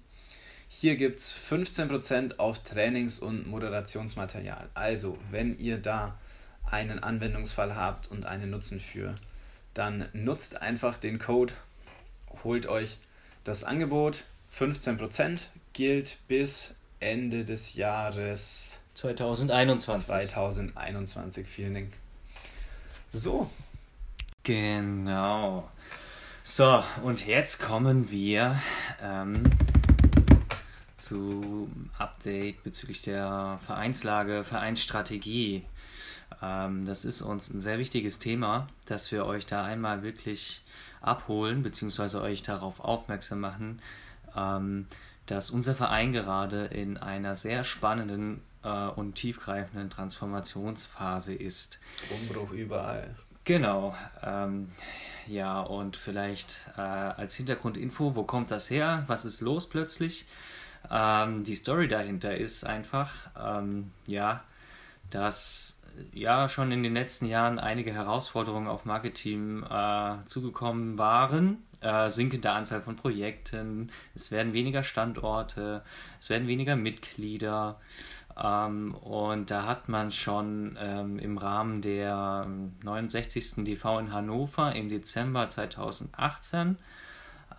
Hier 0.69 0.97
gibt 0.97 1.19
es 1.19 1.33
15% 1.33 2.39
auf 2.39 2.63
Trainings- 2.63 3.19
und 3.19 3.47
Moderationsmaterial. 3.47 4.69
Also, 4.75 5.19
wenn 5.31 5.59
ihr 5.59 5.79
da 5.79 6.19
einen 6.71 7.03
Anwendungsfall 7.03 7.75
habt 7.77 8.11
und 8.11 8.27
einen 8.27 8.51
Nutzen 8.51 8.81
für, 8.81 9.15
dann 9.75 10.09
nutzt 10.13 10.61
einfach 10.61 10.99
den 10.99 11.19
Code, 11.19 11.53
holt 12.45 12.67
euch 12.67 12.99
das 13.45 13.65
Angebot. 13.65 14.25
15% 14.57 15.43
gilt 15.73 16.19
bis 16.27 16.75
Ende 17.01 17.45
des 17.45 17.75
Jahres 17.75 18.79
2021. 18.95 20.07
2021, 20.07 21.47
vielen 21.47 21.75
Dank. 21.75 21.93
So. 23.13 23.51
Genau. 24.43 25.69
So, 26.43 26.83
und 27.05 27.27
jetzt 27.27 27.61
kommen 27.61 28.11
wir 28.11 28.61
ähm, 29.03 29.45
zu 30.97 31.71
Update 31.99 32.65
bezüglich 32.65 33.03
der 33.03 33.61
Vereinslage, 33.67 34.45
Vereinsstrategie. 34.45 35.65
Ähm, 36.43 36.85
das 36.85 37.05
ist 37.05 37.23
uns 37.23 37.53
ein 37.53 37.61
sehr 37.61 37.79
wichtiges 37.79 38.19
Thema, 38.19 38.69
dass 38.87 39.11
wir 39.13 39.27
euch 39.27 39.47
da 39.47 39.65
einmal 39.65 40.03
wirklich 40.03 40.63
abholen, 41.01 41.63
beziehungsweise 41.63 42.21
euch 42.23 42.43
darauf 42.43 42.81
aufmerksam 42.81 43.41
machen, 43.41 43.81
ähm, 44.37 44.87
dass 45.27 45.51
unser 45.51 45.75
Verein 45.75 46.13
gerade 46.13 46.67
in 46.67 46.97
einer 46.97 47.37
sehr 47.37 47.65
spannenden 47.65 48.41
äh, 48.63 48.89
und 48.89 49.15
tiefgreifenden 49.15 49.91
Transformationsphase 49.91 51.35
ist. 51.35 51.79
Umbruch 52.11 52.51
überall. 52.53 53.15
Genau. 53.45 53.95
Ähm, 54.23 54.71
ja, 55.27 55.61
und 55.61 55.97
vielleicht 55.97 56.59
äh, 56.77 56.81
als 56.81 57.35
Hintergrundinfo, 57.35 58.15
wo 58.15 58.25
kommt 58.25 58.51
das 58.51 58.71
her? 58.71 59.05
Was 59.07 59.25
ist 59.25 59.41
los 59.41 59.69
plötzlich? 59.69 60.27
Ähm, 60.91 61.45
die 61.45 61.57
Story 61.57 61.89
dahinter 61.89 62.37
ist 62.37 62.65
einfach, 62.65 63.13
ähm, 63.39 63.91
ja, 64.07 64.43
dass 65.11 65.78
ja 66.13 66.49
schon 66.49 66.73
in 66.73 66.83
den 66.83 66.95
letzten 66.95 67.27
Jahren 67.27 67.59
einige 67.59 67.93
Herausforderungen 67.93 68.69
auf 68.69 68.85
Marketing 68.85 69.63
äh, 69.63 70.17
zugekommen 70.27 70.99
waren. 70.99 71.59
Äh, 71.81 72.11
sinkende 72.11 72.51
Anzahl 72.51 72.83
von 72.83 72.97
Projekten, 72.97 73.93
es 74.15 74.33
werden 74.33 74.53
weniger 74.53 74.83
Standorte, 74.83 75.83
es 76.19 76.29
werden 76.29 76.49
weniger 76.49 76.75
Mitglieder. 76.75 77.81
Ähm, 78.37 78.95
und 78.95 79.51
da 79.51 79.65
hat 79.65 79.89
man 79.89 80.11
schon 80.11 80.77
ähm, 80.81 81.19
im 81.21 81.39
Rahmen 81.39 81.81
der 81.81 82.49
69. 82.83 83.65
DV 83.65 84.01
in 84.01 84.13
Hannover 84.13 84.75
im 84.75 84.89
Dezember 84.89 85.49
2018 85.49 86.79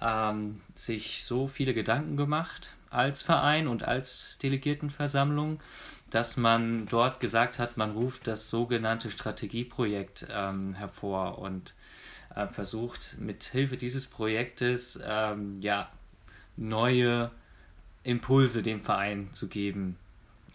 ähm, 0.01 0.61
sich 0.75 1.23
so 1.23 1.47
viele 1.47 1.73
Gedanken 1.73 2.17
gemacht 2.17 2.73
als 2.89 3.21
Verein 3.21 3.67
und 3.67 3.83
als 3.83 4.37
Delegiertenversammlung, 4.41 5.59
dass 6.09 6.37
man 6.37 6.87
dort 6.87 7.19
gesagt 7.19 7.59
hat, 7.59 7.77
man 7.77 7.91
ruft 7.91 8.27
das 8.27 8.49
sogenannte 8.49 9.11
Strategieprojekt 9.11 10.27
ähm, 10.31 10.73
hervor 10.73 11.39
und 11.39 11.73
äh, 12.35 12.47
versucht 12.47 13.17
mit 13.19 13.43
Hilfe 13.43 13.77
dieses 13.77 14.07
Projektes 14.07 14.99
ähm, 15.05 15.61
ja 15.61 15.89
neue 16.57 17.31
Impulse 18.03 18.63
dem 18.63 18.81
Verein 18.81 19.31
zu 19.33 19.47
geben. 19.47 19.97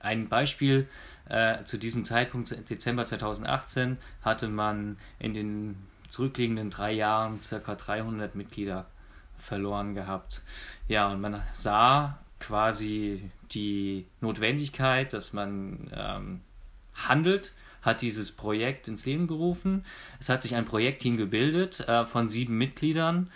Ein 0.00 0.28
Beispiel 0.28 0.88
äh, 1.28 1.64
zu 1.64 1.78
diesem 1.78 2.04
Zeitpunkt, 2.04 2.68
Dezember 2.68 3.06
2018, 3.06 3.98
hatte 4.22 4.48
man 4.48 4.98
in 5.18 5.34
den 5.34 5.76
zurückliegenden 6.08 6.70
drei 6.70 6.92
Jahren 6.92 7.40
ca. 7.40 7.74
300 7.74 8.34
Mitglieder 8.34 8.86
verloren 9.38 9.94
gehabt. 9.94 10.42
Ja, 10.88 11.08
und 11.08 11.20
man 11.20 11.42
sah 11.54 12.18
quasi 12.46 13.30
die 13.52 14.06
Notwendigkeit, 14.20 15.12
dass 15.12 15.32
man 15.32 15.90
ähm, 15.94 16.40
handelt, 16.94 17.52
hat 17.82 18.02
dieses 18.02 18.32
Projekt 18.32 18.88
ins 18.88 19.06
Leben 19.06 19.26
gerufen. 19.26 19.84
Es 20.20 20.28
hat 20.28 20.42
sich 20.42 20.54
ein 20.54 20.64
Projektteam 20.64 21.16
gebildet 21.16 21.80
äh, 21.80 22.04
von 22.04 22.28
sieben 22.28 22.58
Mitgliedern 22.58 23.30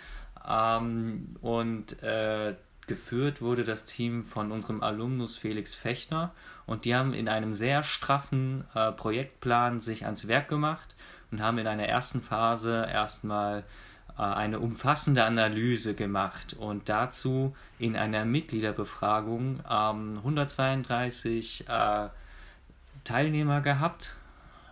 ähm, 0.47 1.35
und 1.41 2.01
äh, 2.03 2.55
geführt 2.87 3.41
wurde 3.41 3.63
das 3.63 3.85
Team 3.85 4.23
von 4.25 4.51
unserem 4.51 4.81
Alumnus 4.81 5.37
Felix 5.37 5.75
Fechner 5.75 6.33
und 6.65 6.85
die 6.85 6.95
haben 6.95 7.13
in 7.13 7.27
einem 7.27 7.53
sehr 7.53 7.83
straffen 7.83 8.65
äh, 8.73 8.91
Projektplan 8.91 9.79
sich 9.79 10.05
ans 10.05 10.27
Werk 10.27 10.49
gemacht 10.49 10.95
und 11.31 11.41
haben 11.41 11.57
in 11.59 11.67
einer 11.67 11.85
ersten 11.85 12.21
Phase 12.21 12.87
erstmal 12.91 13.63
eine 14.23 14.59
umfassende 14.59 15.23
Analyse 15.23 15.95
gemacht 15.95 16.53
und 16.53 16.89
dazu 16.89 17.55
in 17.77 17.95
einer 17.95 18.25
Mitgliederbefragung 18.25 19.61
ähm, 19.69 20.17
132 20.17 21.65
äh, 21.67 22.09
Teilnehmer 23.03 23.61
gehabt 23.61 24.15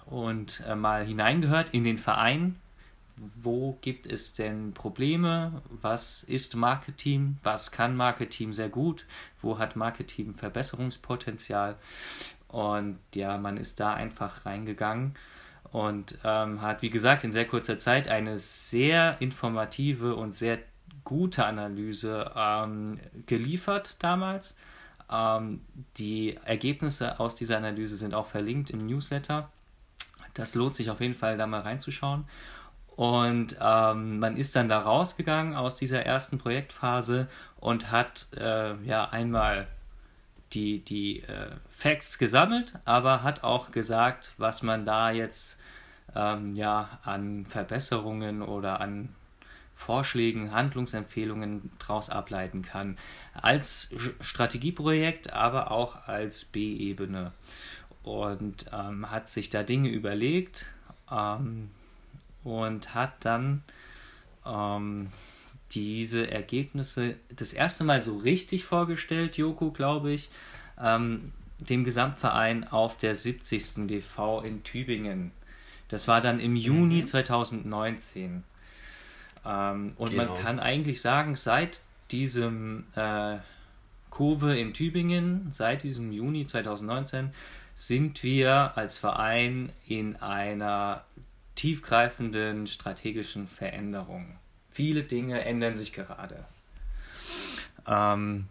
und 0.05 0.63
äh, 0.67 0.75
mal 0.75 1.05
hineingehört 1.05 1.69
in 1.71 1.83
den 1.83 1.97
Verein, 1.97 2.57
wo 3.41 3.77
gibt 3.81 4.05
es 4.05 4.35
denn 4.35 4.73
Probleme? 4.73 5.61
Was 5.81 6.23
ist 6.23 6.55
Marketing? 6.55 7.37
Was 7.41 7.71
kann 7.71 7.95
Marketing 7.95 8.53
sehr 8.53 8.69
gut? 8.69 9.05
Wo 9.41 9.57
hat 9.57 9.75
Marketing 9.75 10.35
Verbesserungspotenzial? 10.35 11.75
Und 12.47 12.99
ja, 13.15 13.37
man 13.37 13.57
ist 13.57 13.79
da 13.79 13.93
einfach 13.93 14.45
reingegangen 14.45 15.15
und 15.71 16.17
ähm, 16.23 16.61
hat, 16.61 16.81
wie 16.81 16.89
gesagt, 16.89 17.23
in 17.23 17.31
sehr 17.31 17.45
kurzer 17.45 17.77
Zeit 17.77 18.07
eine 18.07 18.37
sehr 18.37 19.17
informative 19.19 20.15
und 20.15 20.35
sehr 20.35 20.59
gute 21.03 21.45
Analyse 21.45 22.31
ähm, 22.35 22.99
geliefert 23.25 23.95
damals. 23.99 24.57
Ähm, 25.11 25.61
die 25.97 26.37
Ergebnisse 26.43 27.19
aus 27.19 27.35
dieser 27.35 27.57
Analyse 27.57 27.95
sind 27.95 28.13
auch 28.13 28.27
verlinkt 28.27 28.69
im 28.69 28.85
Newsletter. 28.85 29.49
Das 30.33 30.53
lohnt 30.55 30.75
sich 30.75 30.89
auf 30.89 31.01
jeden 31.01 31.15
Fall, 31.15 31.37
da 31.37 31.47
mal 31.47 31.61
reinzuschauen. 31.61 32.25
Und 32.95 33.55
ähm, 33.61 34.19
man 34.19 34.37
ist 34.37 34.55
dann 34.55 34.69
da 34.69 34.79
rausgegangen 34.79 35.55
aus 35.55 35.75
dieser 35.75 36.03
ersten 36.03 36.39
Projektphase 36.39 37.27
und 37.59 37.91
hat 37.91 38.27
äh, 38.35 38.75
ja 38.83 39.09
einmal 39.09 39.67
die, 40.53 40.79
die 40.79 41.21
äh, 41.21 41.51
Facts 41.69 42.17
gesammelt, 42.17 42.73
aber 42.85 43.23
hat 43.23 43.43
auch 43.43 43.71
gesagt, 43.71 44.31
was 44.37 44.63
man 44.63 44.85
da 44.85 45.11
jetzt 45.11 45.56
ähm, 46.17 46.55
ja, 46.55 46.99
an 47.03 47.45
Verbesserungen 47.45 48.41
oder 48.41 48.81
an 48.81 49.09
Vorschlägen, 49.75 50.51
Handlungsempfehlungen 50.51 51.71
daraus 51.77 52.09
ableiten 52.09 52.63
kann. 52.63 52.97
Als 53.33 53.93
Strategieprojekt, 54.21 55.33
aber 55.33 55.69
auch 55.69 56.07
als 56.07 56.45
B-Ebene. 56.45 57.31
Und 58.01 58.65
ähm, 58.73 59.11
hat 59.11 59.29
sich 59.29 59.51
da 59.51 59.61
Dinge 59.61 59.89
überlegt, 59.89 60.65
ähm, 61.11 61.69
und 62.43 62.95
hat 62.95 63.13
dann 63.25 63.61
ähm, 64.45 65.09
diese 65.71 66.31
Ergebnisse 66.31 67.17
das 67.29 67.53
erste 67.53 67.83
Mal 67.83 68.03
so 68.03 68.17
richtig 68.17 68.63
vorgestellt, 68.63 69.37
Joko, 69.37 69.71
glaube 69.71 70.11
ich, 70.11 70.29
ähm, 70.81 71.33
dem 71.59 71.83
Gesamtverein 71.83 72.67
auf 72.67 72.97
der 72.97 73.15
70. 73.15 73.87
DV 73.87 74.43
in 74.43 74.63
Tübingen. 74.63 75.31
Das 75.89 76.07
war 76.07 76.21
dann 76.21 76.39
im 76.39 76.55
Juni 76.55 77.01
mhm. 77.01 77.07
2019. 77.07 78.43
Ähm, 79.45 79.93
und 79.97 80.09
genau. 80.11 80.25
man 80.25 80.37
kann 80.41 80.59
eigentlich 80.59 81.01
sagen, 81.01 81.35
seit 81.35 81.81
diesem 82.11 82.85
äh, 82.95 83.37
Kurve 84.09 84.57
in 84.57 84.73
Tübingen, 84.73 85.51
seit 85.51 85.83
diesem 85.83 86.11
Juni 86.11 86.45
2019, 86.45 87.31
sind 87.75 88.23
wir 88.23 88.75
als 88.75 88.97
Verein 88.97 89.71
in 89.87 90.15
einer 90.15 91.03
tiefgreifenden 91.55 92.67
strategischen 92.67 93.47
Veränderungen. 93.47 94.37
Viele 94.71 95.03
Dinge 95.03 95.43
ändern 95.43 95.75
sich 95.75 95.93
gerade. 95.93 96.45
Ähm, 97.87 98.47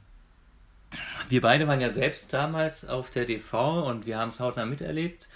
wir 1.29 1.40
beide 1.40 1.66
waren 1.66 1.81
ja 1.81 1.90
selbst 1.90 2.33
damals 2.33 2.88
auf 2.88 3.11
der 3.11 3.25
DV 3.25 3.87
und 3.87 4.07
wir 4.07 4.18
haben 4.18 4.29
es 4.29 4.40
hautnah 4.40 4.66
miterlebt. 4.66 5.29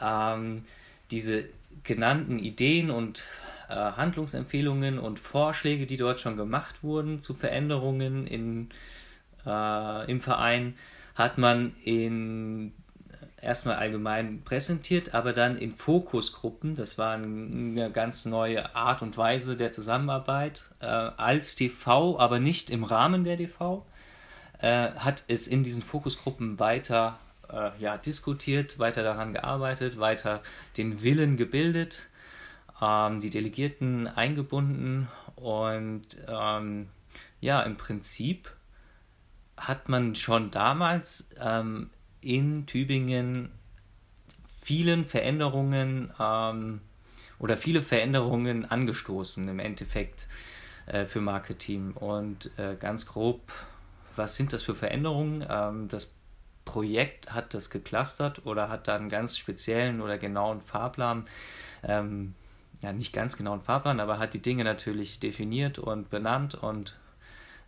Ähm, 0.00 0.64
diese 1.10 1.44
genannten 1.82 2.38
Ideen 2.38 2.90
und 2.90 3.24
äh, 3.68 3.74
Handlungsempfehlungen 3.74 4.98
und 4.98 5.18
Vorschläge, 5.18 5.86
die 5.86 5.96
dort 5.96 6.20
schon 6.20 6.36
gemacht 6.36 6.82
wurden 6.82 7.20
zu 7.22 7.34
Veränderungen 7.34 8.26
in, 8.26 8.70
äh, 9.46 10.10
im 10.10 10.20
Verein, 10.20 10.74
hat 11.14 11.38
man 11.38 11.74
in 11.84 12.72
erstmal 13.40 13.76
allgemein 13.76 14.42
präsentiert, 14.42 15.14
aber 15.14 15.32
dann 15.32 15.56
in 15.56 15.74
Fokusgruppen, 15.74 16.76
das 16.76 16.98
war 16.98 17.14
eine 17.14 17.90
ganz 17.90 18.26
neue 18.26 18.74
Art 18.74 19.02
und 19.02 19.16
Weise 19.16 19.56
der 19.56 19.72
Zusammenarbeit, 19.72 20.64
äh, 20.80 20.86
als 20.86 21.56
DV, 21.56 22.18
aber 22.18 22.38
nicht 22.38 22.70
im 22.70 22.84
Rahmen 22.84 23.24
der 23.24 23.36
DV, 23.36 23.84
äh, 24.60 24.90
hat 24.92 25.24
es 25.28 25.46
in 25.46 25.64
diesen 25.64 25.82
Fokusgruppen 25.82 26.58
weiter 26.58 27.18
äh, 27.52 27.70
ja, 27.78 27.96
diskutiert, 27.96 28.78
weiter 28.78 29.02
daran 29.02 29.32
gearbeitet, 29.32 29.98
weiter 29.98 30.42
den 30.76 31.02
Willen 31.02 31.36
gebildet, 31.36 32.08
ähm, 32.80 33.20
die 33.20 33.30
Delegierten 33.30 34.06
eingebunden 34.06 35.08
und 35.36 36.04
ähm, 36.28 36.88
ja, 37.40 37.62
im 37.62 37.76
Prinzip 37.76 38.52
hat 39.56 39.88
man 39.88 40.14
schon 40.14 40.50
damals 40.50 41.30
ähm, 41.40 41.90
in 42.20 42.66
Tübingen 42.66 43.50
vielen 44.62 45.04
Veränderungen 45.04 46.12
ähm, 46.18 46.80
oder 47.38 47.56
viele 47.56 47.82
Veränderungen 47.82 48.64
angestoßen 48.64 49.48
im 49.48 49.58
Endeffekt 49.58 50.28
äh, 50.86 51.06
für 51.06 51.20
Marketing. 51.20 51.92
Und 51.92 52.50
äh, 52.58 52.76
ganz 52.78 53.06
grob, 53.06 53.40
was 54.16 54.36
sind 54.36 54.52
das 54.52 54.62
für 54.62 54.74
Veränderungen? 54.74 55.44
Ähm, 55.48 55.88
das 55.88 56.14
Projekt 56.64 57.32
hat 57.32 57.54
das 57.54 57.70
geclustert 57.70 58.46
oder 58.46 58.68
hat 58.68 58.88
da 58.88 58.96
einen 58.96 59.08
ganz 59.08 59.36
speziellen 59.36 60.00
oder 60.00 60.18
genauen 60.18 60.60
Fahrplan. 60.60 61.26
Ähm, 61.82 62.34
ja, 62.82 62.92
nicht 62.92 63.12
ganz 63.12 63.36
genauen 63.36 63.60
Fahrplan, 63.60 64.00
aber 64.00 64.18
hat 64.18 64.34
die 64.34 64.42
Dinge 64.42 64.64
natürlich 64.64 65.20
definiert 65.20 65.78
und 65.78 66.10
benannt 66.10 66.54
und 66.54 66.96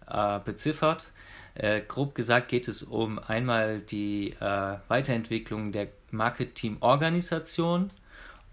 äh, 0.09 0.39
beziffert. 0.41 1.07
Äh, 1.55 1.83
grob 1.83 2.15
gesagt 2.15 2.49
geht 2.49 2.69
es 2.69 2.83
um 2.83 3.19
einmal 3.19 3.81
die 3.81 4.31
äh, 4.41 4.77
Weiterentwicklung 4.89 5.73
der 5.73 5.89
Marketing-Organisation 6.11 7.91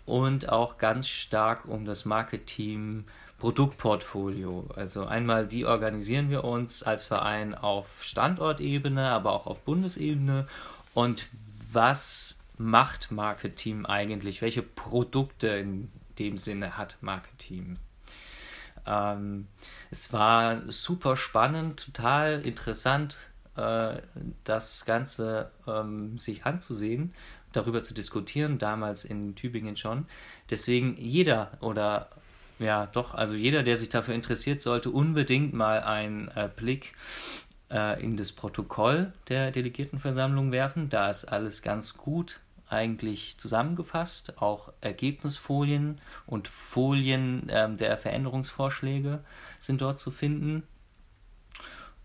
und 0.05 0.49
auch 0.49 0.77
ganz 0.77 1.07
stark 1.07 1.65
um 1.65 1.85
das 1.85 2.03
Marketing 2.03 3.05
Produktportfolio. 3.39 4.69
Also 4.75 5.05
einmal, 5.05 5.51
wie 5.51 5.65
organisieren 5.65 6.29
wir 6.29 6.43
uns 6.43 6.83
als 6.83 7.03
Verein 7.03 7.55
auf 7.55 8.03
Standortebene, 8.03 9.09
aber 9.09 9.33
auch 9.33 9.47
auf 9.47 9.61
Bundesebene 9.61 10.47
und 10.93 11.27
was 11.71 12.39
macht 12.57 13.11
Marketing 13.11 13.85
eigentlich? 13.85 14.41
Welche 14.41 14.61
Produkte 14.61 15.47
in 15.47 15.89
dem 16.19 16.37
Sinne 16.37 16.77
hat 16.77 16.97
Marketing? 17.01 17.77
Ähm, 18.85 19.47
es 19.91 20.11
war 20.11 20.69
super 20.69 21.15
spannend, 21.15 21.85
total 21.93 22.41
interessant, 22.41 23.17
äh, 23.55 24.01
das 24.43 24.85
Ganze 24.85 25.51
ähm, 25.67 26.17
sich 26.17 26.45
anzusehen, 26.45 27.13
darüber 27.53 27.83
zu 27.83 27.93
diskutieren, 27.93 28.59
damals 28.59 29.05
in 29.05 29.35
Tübingen 29.35 29.77
schon. 29.77 30.05
Deswegen 30.49 30.97
jeder 30.97 31.57
oder 31.61 32.09
ja, 32.59 32.87
doch, 32.87 33.15
also 33.15 33.35
jeder, 33.35 33.63
der 33.63 33.77
sich 33.77 33.89
dafür 33.89 34.13
interessiert, 34.13 34.61
sollte 34.61 34.91
unbedingt 34.91 35.53
mal 35.53 35.81
einen 35.81 36.27
äh, 36.29 36.49
Blick 36.53 36.93
äh, 37.71 38.03
in 38.03 38.17
das 38.17 38.33
Protokoll 38.33 39.13
der 39.29 39.51
Delegiertenversammlung 39.51 40.51
werfen. 40.51 40.89
Da 40.89 41.09
ist 41.09 41.25
alles 41.25 41.61
ganz 41.61 41.97
gut 41.97 42.41
eigentlich 42.67 43.37
zusammengefasst, 43.37 44.41
auch 44.41 44.71
Ergebnisfolien 44.81 45.99
und 46.27 46.47
Folien 46.47 47.47
ähm, 47.49 47.77
der 47.77 47.97
Veränderungsvorschläge 47.97 49.23
sind 49.59 49.81
dort 49.81 49.99
zu 49.99 50.11
finden. 50.11 50.63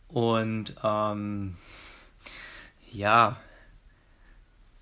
Und 0.08 0.74
ähm, 0.82 1.56
ja, 2.92 3.40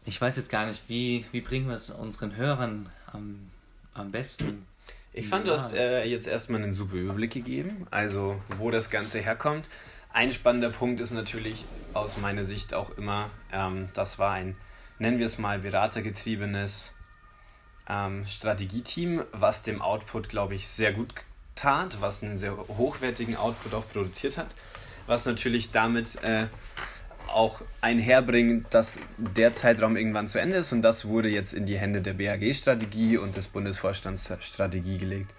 ich 0.05 0.21
weiß 0.21 0.37
jetzt 0.37 0.51
gar 0.51 0.67
nicht, 0.67 0.89
wie, 0.89 1.25
wie 1.33 1.41
bringen 1.41 1.69
wir 1.69 1.75
es 1.75 1.91
unseren 1.91 2.37
Hörern 2.37 2.91
am, 3.07 3.51
am 3.95 4.13
besten 4.13 4.67
ich 5.13 5.29
fand 5.29 5.47
ja. 5.47 5.53
das 5.53 5.73
äh, 5.73 6.05
jetzt 6.05 6.27
erstmal 6.27 6.63
einen 6.63 6.75
super 6.75 6.97
Überblick 6.97 7.33
gegeben, 7.33 7.87
also 7.91 8.41
wo 8.59 8.71
das 8.71 8.91
Ganze 8.91 9.21
herkommt. 9.21 9.69
Ein 10.13 10.33
spannender 10.33 10.71
Punkt 10.71 11.01
ist 11.01 11.11
natürlich 11.11 11.65
aus 11.95 12.19
meiner 12.19 12.45
Sicht 12.45 12.75
auch 12.75 12.97
immer, 12.97 13.31
ähm, 13.53 13.89
das 13.95 14.19
war 14.19 14.33
ein, 14.33 14.57
nennen 14.99 15.19
wir 15.19 15.27
es 15.27 15.39
mal, 15.39 15.59
beratergetriebenes 15.59 16.95
ähm, 17.89 18.27
Strategieteam, 18.27 19.25
was 19.33 19.63
dem 19.63 19.83
Output, 19.83 20.29
glaube 20.29 20.55
ich, 20.55 20.69
sehr 20.69 20.93
gut 20.93 21.13
tat, 21.55 22.01
was 22.01 22.23
einen 22.23 22.39
sehr 22.39 22.57
hochwertigen 22.57 23.37
Output 23.37 23.75
auch 23.75 23.89
produziert 23.91 24.39
hat, 24.39 24.49
was 25.07 25.27
natürlich 25.27 25.71
damit 25.71 26.23
äh, 26.23 26.47
auch 27.33 27.63
einherbringen, 27.81 28.67
dass 28.71 28.99
der 29.17 29.53
Zeitraum 29.53 29.97
irgendwann 29.97 30.29
zu 30.29 30.41
Ende 30.41 30.59
ist 30.59 30.73
und 30.73 30.83
das 30.83 31.07
wurde 31.07 31.29
jetzt 31.29 31.53
in 31.53 31.67
die 31.67 31.79
Hände 31.79 32.01
der 32.01 32.15
BAG-Strategie 32.15 33.19
und 33.19 33.37
des 33.37 33.49
Bundesvorstands 33.49 34.33
Strategie 34.41 34.99
gelegt. 34.99 35.31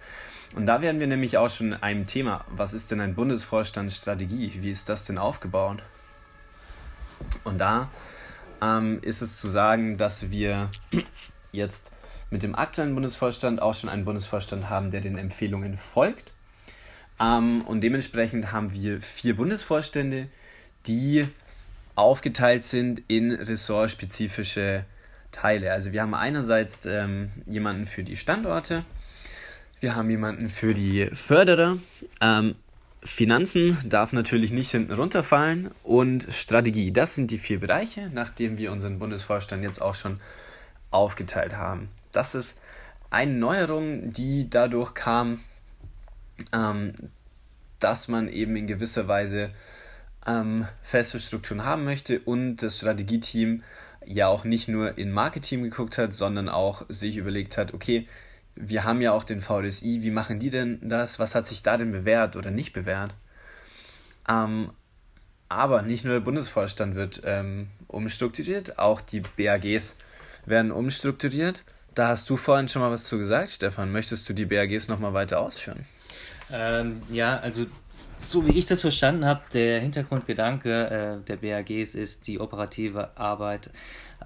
Und 0.56 0.67
da 0.67 0.82
werden 0.82 0.99
wir 0.99 1.08
nämlich 1.08 1.38
auch 1.38 1.49
schon 1.49 1.73
einem 1.73 2.06
Thema, 2.06 2.45
was 2.49 2.73
ist 2.73 2.91
denn 2.91 3.01
ein 3.01 3.15
Bundesvorstandsstrategie? 3.15 4.53
Wie 4.62 4.69
ist 4.69 4.88
das 4.88 5.03
denn 5.06 5.17
aufgebaut? 5.17 5.82
Und 7.43 7.58
da 7.58 7.89
ähm, 8.62 8.99
ist 9.01 9.21
es 9.21 9.38
zu 9.38 9.49
sagen, 9.49 9.97
dass 9.97 10.29
wir 10.29 10.69
jetzt 11.51 11.91
mit 12.29 12.43
dem 12.43 12.56
aktuellen 12.56 12.93
Bundesvorstand 12.93 13.62
auch 13.62 13.75
schon 13.75 13.89
einen 13.89 14.06
Bundesvorstand 14.06 14.69
haben, 14.69 14.91
der 14.91 15.01
den 15.01 15.17
Empfehlungen 15.17 15.77
folgt. 15.77 16.32
Ähm, 17.19 17.62
und 17.62 17.82
dementsprechend 17.82 18.51
haben 18.51 18.73
wir 18.73 19.01
vier 19.01 19.36
Bundesvorstände, 19.36 20.27
die 20.88 21.27
aufgeteilt 21.95 22.63
sind 22.63 23.01
in 23.08 23.32
ressortspezifische 23.32 24.86
Teile. 25.32 25.71
Also 25.71 25.91
wir 25.91 26.01
haben 26.01 26.13
einerseits 26.13 26.86
ähm, 26.86 27.32
jemanden 27.45 27.86
für 27.86 28.03
die 28.03 28.17
Standorte, 28.17 28.84
wir 29.79 29.95
haben 29.95 30.10
jemanden 30.10 30.49
für 30.49 30.73
die 30.73 31.10
Förderer, 31.13 31.77
ähm, 32.21 32.56
Finanzen 33.03 33.77
darf 33.84 34.13
natürlich 34.13 34.51
nicht 34.51 34.71
hinten 34.71 34.93
runterfallen 34.93 35.71
und 35.84 36.27
Strategie. 36.29 36.93
Das 36.93 37.15
sind 37.15 37.32
die 37.32 37.38
vier 37.38 37.60
Bereiche, 37.60 38.10
nachdem 38.13 38.58
wir 38.58 38.71
unseren 38.71 38.97
Bundesvorstand 38.97 39.62
jetzt 39.62 39.82
auch 39.82 39.95
schon 39.95 40.21
aufgeteilt 40.89 41.58
haben. 41.58 41.89
Das 42.13 42.34
ist 42.34 42.62
eine 43.10 43.34
Neuerung, 43.34 44.13
die 44.13 44.49
dadurch 44.49 44.93
kam, 44.93 45.41
ähm, 46.53 46.93
dass 47.79 48.08
man 48.08 48.29
eben 48.29 48.56
in 48.56 48.67
gewisser 48.67 49.08
Weise 49.10 49.49
ähm, 50.27 50.67
feste 50.81 51.19
Strukturen 51.19 51.65
haben 51.65 51.83
möchte 51.83 52.19
und 52.19 52.57
das 52.57 52.77
Strategieteam 52.77 53.63
ja 54.05 54.27
auch 54.27 54.43
nicht 54.43 54.67
nur 54.67 54.97
in 54.97 55.12
Marketing 55.12 55.63
geguckt 55.63 55.97
hat, 55.97 56.13
sondern 56.13 56.49
auch 56.49 56.86
sich 56.89 57.17
überlegt 57.17 57.57
hat, 57.57 57.73
okay, 57.73 58.07
wir 58.55 58.83
haben 58.83 59.01
ja 59.01 59.12
auch 59.12 59.23
den 59.23 59.41
VDSI, 59.41 60.03
wie 60.03 60.12
machen 60.12 60.39
die 60.39 60.49
denn 60.49 60.79
das? 60.81 61.19
Was 61.19 61.36
hat 61.36 61.47
sich 61.47 61.63
da 61.63 61.77
denn 61.77 61.91
bewährt 61.91 62.36
oder 62.36 62.51
nicht 62.51 62.73
bewährt? 62.73 63.15
Ähm, 64.29 64.71
aber 65.49 65.81
nicht 65.81 66.05
nur 66.05 66.13
der 66.13 66.21
Bundesvorstand 66.21 66.95
wird 66.95 67.21
ähm, 67.25 67.67
umstrukturiert, 67.88 68.79
auch 68.79 69.01
die 69.01 69.21
BAGs 69.21 69.95
werden 70.45 70.71
umstrukturiert. 70.71 71.63
Da 71.95 72.07
hast 72.07 72.29
du 72.29 72.38
vorhin 72.38 72.67
schon 72.67 72.81
mal 72.81 72.91
was 72.91 73.03
zu 73.05 73.17
gesagt, 73.17 73.49
Stefan. 73.49 73.91
Möchtest 73.91 74.27
du 74.27 74.33
die 74.33 74.45
BAGs 74.45 74.88
nochmal 74.88 75.13
weiter 75.13 75.39
ausführen? 75.39 75.86
Ähm, 76.51 77.01
ja, 77.09 77.38
also 77.38 77.65
so 78.23 78.47
wie 78.47 78.57
ich 78.57 78.65
das 78.65 78.81
verstanden 78.81 79.25
habe, 79.25 79.41
der 79.53 79.79
Hintergrundgedanke 79.81 81.21
äh, 81.21 81.25
der 81.27 81.38
BAGs 81.38 81.93
ist 81.93 82.27
die 82.27 82.39
operative 82.39 83.17
Arbeit 83.17 83.69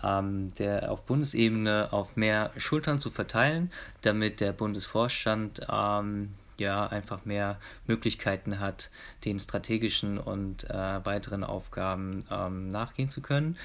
ähm, 0.03 0.53
der 0.59 0.91
auf 0.91 1.05
Bundesebene 1.05 1.89
auf 1.91 2.15
mehr 2.15 2.51
Schultern 2.57 2.99
zu 2.99 3.09
verteilen, 3.09 3.71
damit 4.01 4.39
der 4.41 4.51
Bundesvorstand 4.51 5.61
ähm, 5.69 6.33
ja 6.57 6.87
einfach 6.87 7.25
mehr 7.25 7.59
Möglichkeiten 7.85 8.59
hat, 8.59 8.89
den 9.25 9.39
strategischen 9.39 10.17
und 10.17 10.69
äh, 10.69 11.05
weiteren 11.05 11.43
Aufgaben 11.43 12.25
ähm, 12.31 12.71
nachgehen 12.71 13.09
zu 13.09 13.21
können. 13.21 13.57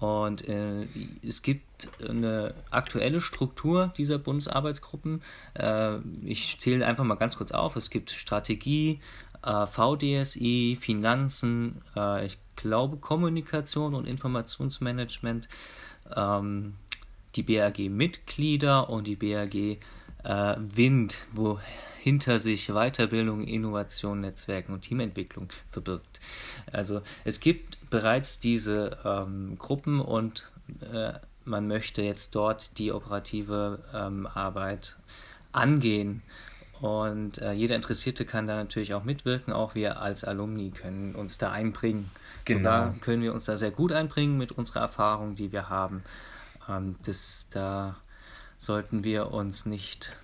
Und 0.00 0.46
äh, 0.48 0.86
es 1.26 1.40
gibt 1.40 1.88
eine 2.06 2.52
aktuelle 2.70 3.20
Struktur 3.20 3.92
dieser 3.96 4.18
Bundesarbeitsgruppen. 4.18 5.22
Äh, 5.54 5.98
ich 6.24 6.58
zähle 6.58 6.84
einfach 6.84 7.04
mal 7.04 7.14
ganz 7.14 7.36
kurz 7.36 7.52
auf. 7.52 7.76
Es 7.76 7.90
gibt 7.90 8.10
Strategie, 8.10 9.00
äh, 9.44 9.66
VDSI, 9.66 10.78
Finanzen, 10.80 11.82
äh, 11.96 12.26
ich 12.26 12.38
glaube 12.56 12.96
Kommunikation 12.96 13.94
und 13.94 14.06
Informationsmanagement, 14.06 15.48
ähm, 16.14 16.74
die 17.36 17.42
BAG-Mitglieder 17.42 18.88
und 18.88 19.06
die 19.06 19.16
BAG 19.16 19.54
äh, 19.54 20.56
Wind, 20.58 21.18
wo 21.32 21.58
hinter 22.00 22.38
sich 22.38 22.68
Weiterbildung, 22.68 23.44
Innovation, 23.44 24.20
Netzwerken 24.20 24.74
und 24.74 24.82
Teamentwicklung 24.82 25.48
verbirgt. 25.70 26.20
Also 26.70 27.00
es 27.24 27.40
gibt 27.40 27.78
bereits 27.88 28.40
diese 28.40 28.98
ähm, 29.04 29.56
Gruppen 29.58 30.00
und 30.00 30.50
äh, 30.92 31.14
man 31.46 31.66
möchte 31.66 32.02
jetzt 32.02 32.34
dort 32.34 32.78
die 32.78 32.92
operative 32.92 33.82
ähm, 33.94 34.26
Arbeit 34.26 34.96
angehen. 35.52 36.22
Und 36.84 37.40
äh, 37.40 37.52
jeder 37.52 37.76
Interessierte 37.76 38.26
kann 38.26 38.46
da 38.46 38.56
natürlich 38.56 38.92
auch 38.92 39.04
mitwirken, 39.04 39.54
auch 39.54 39.74
wir 39.74 40.02
als 40.02 40.22
Alumni 40.22 40.70
können 40.70 41.14
uns 41.14 41.38
da 41.38 41.50
einbringen. 41.50 42.10
Genau. 42.44 42.58
Sogar 42.58 42.94
können 43.00 43.22
wir 43.22 43.32
uns 43.32 43.46
da 43.46 43.56
sehr 43.56 43.70
gut 43.70 43.90
einbringen 43.90 44.36
mit 44.36 44.52
unserer 44.52 44.80
Erfahrung, 44.80 45.34
die 45.34 45.50
wir 45.50 45.70
haben. 45.70 46.04
Ähm, 46.68 46.96
das, 47.06 47.46
da 47.50 47.96
sollten 48.58 49.02
wir 49.02 49.30
uns 49.30 49.64
nicht 49.64 50.14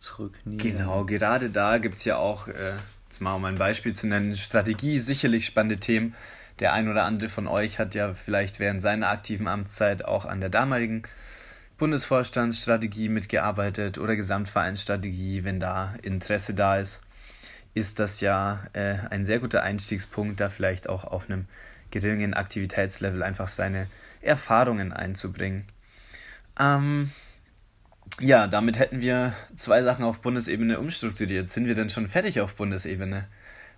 zurücknehmen. 0.00 0.58
Genau, 0.58 1.04
gerade 1.04 1.50
da 1.50 1.78
gibt 1.78 1.98
es 1.98 2.04
ja 2.04 2.16
auch, 2.16 2.48
äh, 2.48 2.72
jetzt 3.08 3.20
mal 3.20 3.34
um 3.34 3.44
ein 3.44 3.58
Beispiel 3.58 3.94
zu 3.94 4.08
nennen, 4.08 4.34
Strategie, 4.34 4.98
sicherlich 4.98 5.46
spannende 5.46 5.76
Themen. 5.76 6.16
Der 6.58 6.72
ein 6.72 6.88
oder 6.88 7.04
andere 7.04 7.28
von 7.28 7.46
euch 7.46 7.78
hat 7.78 7.94
ja 7.94 8.12
vielleicht 8.14 8.58
während 8.58 8.82
seiner 8.82 9.10
aktiven 9.10 9.46
Amtszeit 9.46 10.04
auch 10.04 10.24
an 10.24 10.40
der 10.40 10.50
damaligen 10.50 11.04
Bundesvorstandsstrategie 11.78 13.08
mitgearbeitet 13.08 13.98
oder 13.98 14.16
Gesamtvereinsstrategie, 14.16 15.44
wenn 15.44 15.60
da 15.60 15.94
Interesse 16.02 16.54
da 16.54 16.78
ist, 16.78 17.00
ist 17.74 18.00
das 18.00 18.20
ja 18.20 18.64
äh, 18.72 18.96
ein 19.10 19.24
sehr 19.24 19.38
guter 19.38 19.62
Einstiegspunkt, 19.62 20.40
da 20.40 20.48
vielleicht 20.48 20.88
auch 20.88 21.04
auf 21.04 21.30
einem 21.30 21.46
geringen 21.90 22.34
Aktivitätslevel 22.34 23.22
einfach 23.22 23.48
seine 23.48 23.86
Erfahrungen 24.20 24.92
einzubringen. 24.92 25.64
Ähm, 26.58 27.12
ja, 28.20 28.48
damit 28.48 28.78
hätten 28.78 29.00
wir 29.00 29.34
zwei 29.56 29.82
Sachen 29.82 30.04
auf 30.04 30.20
Bundesebene 30.20 30.80
umstrukturiert. 30.80 31.48
Sind 31.48 31.66
wir 31.66 31.74
denn 31.74 31.90
schon 31.90 32.08
fertig 32.08 32.40
auf 32.40 32.56
Bundesebene? 32.56 33.28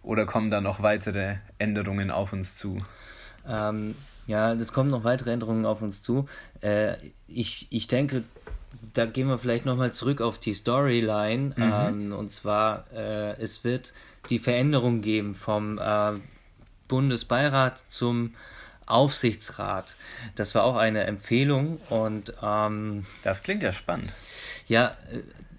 Oder 0.02 0.24
kommen 0.24 0.50
da 0.50 0.62
noch 0.62 0.82
weitere 0.82 1.36
Änderungen 1.58 2.10
auf 2.10 2.32
uns 2.32 2.56
zu? 2.56 2.78
Ähm, 3.46 3.94
ja, 4.30 4.52
es 4.52 4.72
kommen 4.72 4.88
noch 4.88 5.02
weitere 5.02 5.32
Änderungen 5.32 5.66
auf 5.66 5.82
uns 5.82 6.02
zu. 6.02 6.28
Äh, 6.62 6.94
ich, 7.26 7.66
ich 7.70 7.88
denke, 7.88 8.22
da 8.94 9.04
gehen 9.04 9.26
wir 9.26 9.38
vielleicht 9.38 9.66
nochmal 9.66 9.92
zurück 9.92 10.20
auf 10.20 10.38
die 10.38 10.54
Storyline. 10.54 11.52
Mhm. 11.56 11.72
Ähm, 11.72 12.12
und 12.12 12.32
zwar, 12.32 12.84
äh, 12.94 13.32
es 13.42 13.64
wird 13.64 13.92
die 14.28 14.38
Veränderung 14.38 15.02
geben 15.02 15.34
vom 15.34 15.78
äh, 15.78 16.14
Bundesbeirat 16.86 17.82
zum 17.88 18.34
Aufsichtsrat. 18.86 19.96
Das 20.36 20.54
war 20.54 20.62
auch 20.62 20.76
eine 20.76 21.04
Empfehlung 21.04 21.78
und 21.88 22.32
ähm, 22.40 23.06
das 23.24 23.42
klingt 23.42 23.64
ja 23.64 23.72
spannend. 23.72 24.12
Ja, 24.68 24.96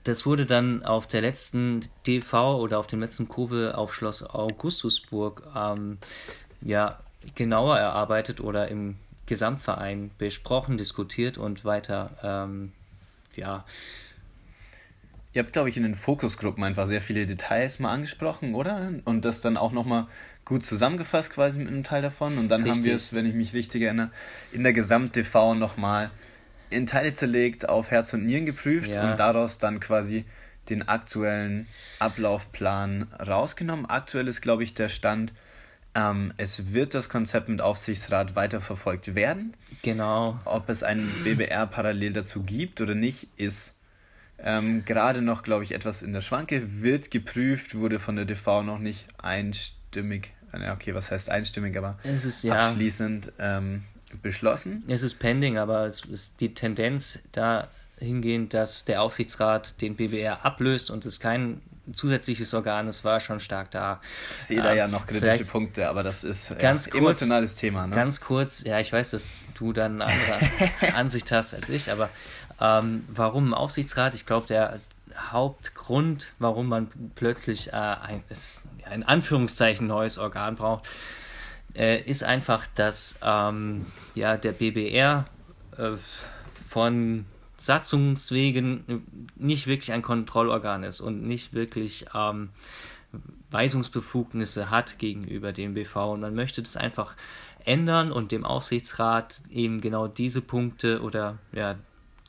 das 0.06 0.26
wurde 0.26 0.46
dann 0.46 0.86
auf 0.86 1.08
der 1.08 1.20
letzten 1.20 1.82
DV 2.08 2.56
oder 2.56 2.80
auf 2.80 2.88
dem 2.88 3.02
letzten 3.02 3.28
Kurve 3.28 3.78
auf 3.78 3.94
Schloss 3.94 4.24
Augustusburg 4.24 5.44
ähm, 5.56 5.98
ja 6.62 7.00
genauer 7.36 7.78
erarbeitet 7.78 8.42
oder 8.42 8.68
im 8.68 8.98
Gesamtverein 9.26 10.12
besprochen, 10.18 10.78
diskutiert 10.78 11.38
und 11.38 11.64
weiter 11.64 12.12
ähm, 12.24 12.72
ja 13.36 13.66
Ihr 15.34 15.44
habt, 15.44 15.54
glaube 15.54 15.70
ich, 15.70 15.78
in 15.78 15.84
den 15.84 15.96
Fokusgruppen 15.96 16.62
einfach 16.64 16.88
sehr 16.88 17.02
viele 17.02 17.26
Details 17.26 17.80
mal 17.80 17.94
angesprochen, 17.94 18.54
oder? 18.54 18.92
Und 19.06 19.24
das 19.24 19.40
dann 19.40 19.56
auch 19.56 19.72
nochmal 19.72 20.08
gut 20.44 20.66
zusammengefasst 20.66 21.32
quasi 21.32 21.60
mit 21.60 21.70
einem 21.70 21.86
Teil 21.86 22.02
davon. 22.02 22.38
Und 22.38 22.50
dann 22.50 22.64
richtig. 22.64 22.80
haben 22.80 22.84
wir 22.84 22.96
es, 22.96 23.14
wenn 23.14 23.26
ich 23.26 23.34
mich 23.34 23.54
richtig 23.54 23.84
erinnere, 23.84 24.12
in 24.52 24.64
der 24.64 24.74
Gesamt-TV 24.74 25.56
nochmal 25.56 26.12
in 26.70 26.86
Teile 26.86 27.14
zerlegt, 27.14 27.70
auf 27.70 27.92
Herz 27.92 28.14
und 28.14 28.26
Nieren 28.26 28.46
geprüft 28.46 28.90
ja. 28.90 29.10
und 29.10 29.20
daraus 29.20 29.58
dann 29.58 29.80
quasi 29.80 30.26
den 30.70 30.88
aktuellen 30.88 31.68
Ablaufplan 32.00 33.08
rausgenommen. 33.26 33.86
Aktuell 33.86 34.28
ist, 34.28 34.42
glaube 34.42 34.64
ich, 34.64 34.74
der 34.74 34.90
Stand, 34.90 35.32
ähm, 35.94 36.34
es 36.38 36.74
wird 36.74 36.94
das 36.94 37.10
Konzept 37.10 37.50
mit 37.50 37.62
Aufsichtsrat 37.62 38.36
weiterverfolgt 38.36 39.16
werden. 39.16 39.54
Genau. 39.82 40.40
Ob 40.46 40.70
es 40.70 40.84
einen 40.84 41.12
BBR 41.24 41.68
parallel 41.68 42.14
dazu 42.14 42.44
gibt 42.44 42.82
oder 42.82 42.96
nicht, 42.96 43.28
ist 43.38 43.74
ähm, 44.44 44.86
gerade 44.86 45.22
noch, 45.22 45.44
glaube 45.44 45.64
ich, 45.64 45.74
etwas 45.74 46.02
in 46.02 46.14
der 46.14 46.22
Schwanke, 46.22 46.82
wird 46.82 47.12
geprüft, 47.12 47.76
wurde 47.76 48.00
von 48.00 48.16
der 48.16 48.26
DV 48.26 48.64
noch 48.64 48.80
nicht 48.80 49.06
einstimmig, 49.22 50.32
okay, 50.52 50.96
was 50.96 51.12
heißt 51.12 51.30
einstimmig, 51.30 51.78
aber 51.78 52.00
ist, 52.04 52.44
ja, 52.44 52.56
abschließend 52.56 53.34
ähm, 53.40 53.84
beschlossen. 54.22 54.84
Es 54.88 55.04
ist 55.04 55.20
pending, 55.20 55.58
aber 55.58 55.86
es 55.86 56.06
ist 56.06 56.40
die 56.40 56.54
Tendenz 56.54 57.20
dahingehend, 57.34 58.54
dass 58.54 58.86
der 58.86 59.02
Aufsichtsrat 59.02 59.82
den 59.82 59.96
BBR 59.96 60.46
ablöst 60.46 60.90
und 60.90 61.06
es 61.06 61.20
kein 61.20 61.62
zusätzliches 61.94 62.54
Organ 62.54 62.88
ist, 62.88 63.04
war 63.04 63.20
schon 63.20 63.40
stark 63.40 63.72
da. 63.72 64.02
Ich 64.38 64.44
sehe 64.44 64.62
da 64.62 64.74
ja 64.74 64.88
noch 64.88 65.08
kritische 65.08 65.46
Punkte, 65.46 65.90
aber 65.90 66.04
das 66.04 66.24
ist 66.24 66.58
ganz 66.60 66.86
ja, 66.86 66.92
kurz, 66.92 67.02
emotionales 67.02 67.56
Thema. 67.56 67.88
Ne? 67.88 67.96
Ganz 67.96 68.22
kurz, 68.22 68.64
ja, 68.64 68.80
ich 68.80 68.92
weiß, 68.92 69.12
dass 69.12 69.30
du 69.54 69.74
dann 69.74 70.02
eine 70.02 70.14
andere 70.14 70.94
Ansicht 70.96 71.32
hast 71.32 71.54
als 71.54 71.70
ich, 71.70 71.92
aber 71.92 72.10
ähm, 72.60 73.04
warum 73.14 73.50
ein 73.50 73.54
Aufsichtsrat? 73.54 74.14
Ich 74.16 74.26
glaube, 74.26 74.48
der 74.48 74.80
Hauptgrund, 75.32 76.28
warum 76.40 76.68
man 76.68 76.90
plötzlich 77.16 77.70
äh, 77.70 77.76
ein, 77.76 78.24
ist, 78.30 78.62
ein 78.86 79.04
Anführungszeichen 79.04 79.88
neues 79.88 80.18
Organ 80.18 80.56
braucht, 80.56 80.88
äh, 81.76 82.02
ist 82.02 82.24
einfach, 82.24 82.68
dass 82.76 83.20
ähm, 83.24 83.86
ja, 84.16 84.38
der 84.38 84.52
BBR 84.52 85.26
äh, 85.78 85.92
von 86.70 87.26
Satzungswegen 87.62 89.06
nicht 89.36 89.68
wirklich 89.68 89.92
ein 89.92 90.02
Kontrollorgan 90.02 90.84
ist 90.84 91.00
und 91.00 91.24
nicht 91.24 91.54
wirklich 91.54 92.08
ähm, 92.16 92.50
Weisungsbefugnisse 93.52 94.72
hat 94.72 94.98
gegenüber 94.98 95.52
dem 95.52 95.76
BV. 95.76 96.14
Und 96.14 96.22
man 96.22 96.34
möchte 96.34 96.64
das 96.64 96.76
einfach 96.76 97.16
ändern 97.64 98.12
und 98.12 98.32
dem 98.32 98.46
Aufsichtsrat 98.46 99.42
eben 99.52 99.80
genau 99.80 100.08
diese 100.08 100.42
Punkte 100.42 101.02
oder 101.02 101.38
ja, 101.52 101.76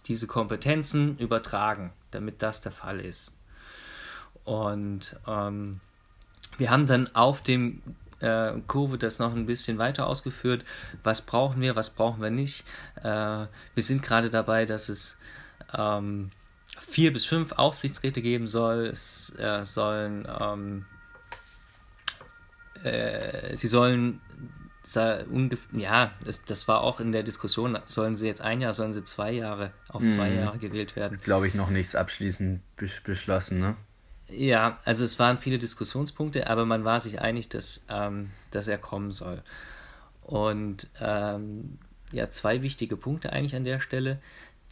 diese 0.06 0.26
Kompetenzen 0.26 1.16
übertragen, 1.16 1.92
damit 2.10 2.42
das 2.42 2.60
der 2.60 2.72
Fall 2.72 3.00
ist. 3.00 3.32
Und 4.44 5.16
ähm, 5.26 5.80
wir 6.58 6.70
haben 6.70 6.86
dann 6.86 7.14
auf 7.14 7.40
dem 7.40 7.80
äh, 8.20 8.52
Kurve 8.66 8.98
das 8.98 9.18
noch 9.18 9.34
ein 9.34 9.46
bisschen 9.46 9.78
weiter 9.78 10.06
ausgeführt. 10.06 10.64
Was 11.02 11.22
brauchen 11.22 11.60
wir, 11.60 11.76
was 11.76 11.90
brauchen 11.90 12.20
wir 12.20 12.30
nicht? 12.30 12.64
Äh, 12.96 13.02
wir 13.04 13.82
sind 13.82 14.02
gerade 14.02 14.30
dabei, 14.30 14.66
dass 14.66 14.88
es 14.88 15.16
ähm, 15.76 16.30
vier 16.88 17.12
bis 17.12 17.24
fünf 17.24 17.52
Aufsichtsräte 17.52 18.22
geben 18.22 18.48
soll. 18.48 18.86
Es 18.86 19.34
äh, 19.38 19.64
sollen 19.64 20.26
ähm, 20.40 20.86
äh, 22.82 23.54
sie 23.54 23.68
sollen 23.68 24.20
ja, 25.72 26.12
das, 26.24 26.44
das 26.44 26.68
war 26.68 26.82
auch 26.82 27.00
in 27.00 27.12
der 27.12 27.22
Diskussion, 27.22 27.78
sollen 27.86 28.16
sie 28.16 28.26
jetzt 28.26 28.40
ein 28.40 28.60
Jahr, 28.60 28.74
sollen 28.74 28.92
sie 28.92 29.04
zwei 29.04 29.32
Jahre 29.32 29.72
auf 29.88 30.02
zwei 30.02 30.30
mhm. 30.30 30.36
Jahre 30.36 30.58
gewählt 30.58 30.96
werden? 30.96 31.18
Glaube 31.22 31.46
ich 31.46 31.54
noch 31.54 31.70
nichts 31.70 31.94
abschließend 31.94 32.60
beschlossen, 33.04 33.60
ne? 33.60 33.76
Ja, 34.28 34.78
also 34.84 35.04
es 35.04 35.18
waren 35.18 35.38
viele 35.38 35.58
Diskussionspunkte, 35.58 36.48
aber 36.48 36.64
man 36.64 36.84
war 36.84 37.00
sich 37.00 37.20
einig, 37.20 37.48
dass, 37.48 37.82
ähm, 37.88 38.30
dass 38.50 38.66
er 38.66 38.78
kommen 38.78 39.12
soll. 39.12 39.42
Und 40.22 40.88
ähm, 41.00 41.78
ja, 42.12 42.30
zwei 42.30 42.62
wichtige 42.62 42.96
Punkte 42.96 43.32
eigentlich 43.32 43.56
an 43.56 43.64
der 43.64 43.80
Stelle. 43.80 44.20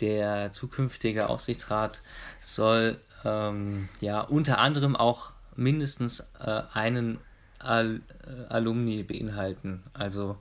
Der 0.01 0.53
zukünftige 0.53 1.29
Aufsichtsrat 1.29 2.01
soll 2.41 2.99
ähm, 3.25 3.89
ja 4.01 4.21
unter 4.21 4.59
anderem 4.59 4.97
auch 4.97 5.33
mindestens 5.57 6.21
äh, 6.41 6.63
einen 6.73 7.19
Al 7.59 8.01
äh, 8.27 8.53
Alumni 8.53 9.03
beinhalten. 9.03 9.83
Also 9.93 10.39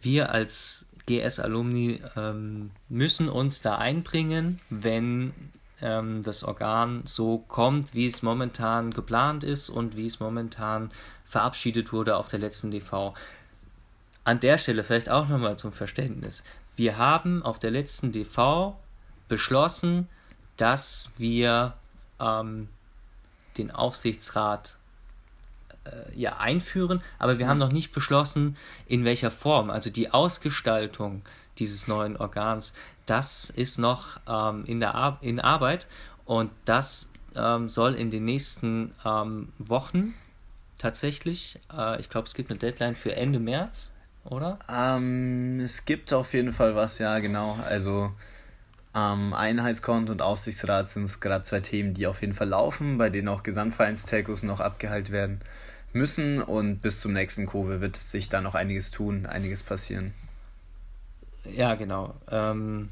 wir 0.00 0.30
als 0.30 0.86
GS-Alumni 1.06 2.02
ähm, 2.16 2.70
müssen 2.88 3.28
uns 3.28 3.62
da 3.62 3.78
einbringen, 3.78 4.60
wenn 4.70 5.32
ähm, 5.80 6.22
das 6.22 6.44
Organ 6.44 7.02
so 7.04 7.38
kommt, 7.38 7.94
wie 7.94 8.06
es 8.06 8.22
momentan 8.22 8.92
geplant 8.92 9.44
ist 9.44 9.70
und 9.70 9.96
wie 9.96 10.06
es 10.06 10.20
momentan 10.20 10.90
verabschiedet 11.24 11.92
wurde 11.92 12.16
auf 12.16 12.28
der 12.28 12.40
letzten 12.40 12.70
DV. 12.70 13.14
An 14.24 14.40
der 14.40 14.58
Stelle 14.58 14.84
vielleicht 14.84 15.10
auch 15.10 15.28
nochmal 15.28 15.56
zum 15.56 15.72
Verständnis. 15.72 16.44
Wir 16.76 16.98
haben 16.98 17.42
auf 17.42 17.58
der 17.58 17.70
letzten 17.70 18.12
DV 18.12 18.76
beschlossen, 19.28 20.08
dass 20.56 21.10
wir 21.16 21.74
ähm, 22.18 22.68
den 23.58 23.70
Aufsichtsrat 23.70 24.76
äh, 25.84 26.18
ja 26.18 26.36
einführen, 26.38 27.02
aber 27.18 27.38
wir 27.38 27.48
haben 27.48 27.58
noch 27.58 27.72
nicht 27.72 27.92
beschlossen, 27.92 28.56
in 28.86 29.04
welcher 29.04 29.30
Form. 29.30 29.70
Also 29.70 29.90
die 29.90 30.10
Ausgestaltung 30.10 31.22
dieses 31.58 31.88
neuen 31.88 32.16
Organs, 32.16 32.72
das 33.06 33.50
ist 33.50 33.78
noch 33.78 34.20
ähm, 34.26 34.64
in 34.66 34.80
der 34.80 34.94
Ar 34.94 35.18
in 35.20 35.40
Arbeit 35.40 35.86
und 36.24 36.50
das 36.64 37.12
ähm, 37.34 37.68
soll 37.68 37.94
in 37.94 38.10
den 38.10 38.24
nächsten 38.24 38.94
ähm, 39.04 39.52
Wochen 39.58 40.14
tatsächlich, 40.78 41.60
äh, 41.72 42.00
ich 42.00 42.08
glaube, 42.08 42.26
es 42.26 42.34
gibt 42.34 42.50
eine 42.50 42.58
Deadline 42.58 42.96
für 42.96 43.14
Ende 43.14 43.38
März, 43.38 43.92
oder? 44.24 44.58
Ähm, 44.68 45.60
es 45.60 45.84
gibt 45.84 46.12
auf 46.12 46.34
jeden 46.34 46.52
Fall 46.52 46.74
was, 46.74 46.98
ja, 46.98 47.18
genau. 47.18 47.58
Also 47.66 48.12
ähm, 48.94 49.34
Einheitskonto 49.34 50.12
und 50.12 50.22
Aufsichtsrat 50.22 50.88
sind 50.88 51.20
gerade 51.20 51.44
zwei 51.44 51.60
Themen, 51.60 51.94
die 51.94 52.06
auf 52.06 52.20
jeden 52.20 52.34
Fall 52.34 52.48
laufen, 52.48 52.98
bei 52.98 53.10
denen 53.10 53.28
auch 53.28 53.42
Gesamtvereinstelcos 53.42 54.42
noch 54.42 54.60
abgehalten 54.60 55.12
werden 55.12 55.40
müssen 55.92 56.42
und 56.42 56.80
bis 56.80 57.00
zum 57.00 57.12
nächsten 57.12 57.46
Kurve 57.46 57.80
wird 57.80 57.96
sich 57.96 58.28
da 58.28 58.40
noch 58.40 58.54
einiges 58.54 58.90
tun, 58.90 59.26
einiges 59.26 59.62
passieren. 59.62 60.14
Ja, 61.44 61.74
genau. 61.74 62.14
Ähm, 62.30 62.90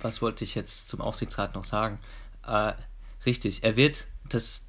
was 0.00 0.22
wollte 0.22 0.44
ich 0.44 0.54
jetzt 0.54 0.88
zum 0.88 1.00
Aufsichtsrat 1.00 1.54
noch 1.54 1.64
sagen? 1.64 1.98
Äh, 2.46 2.72
richtig, 3.26 3.64
er 3.64 3.76
wird 3.76 4.06
das 4.28 4.66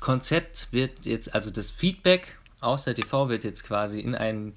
Konzept 0.00 0.72
wird 0.72 1.04
jetzt, 1.04 1.34
also 1.34 1.50
das 1.50 1.70
Feedback 1.70 2.36
aus 2.60 2.84
der 2.84 2.94
TV 2.94 3.28
wird 3.28 3.44
jetzt 3.44 3.64
quasi 3.64 4.00
in 4.00 4.14
ein 4.14 4.54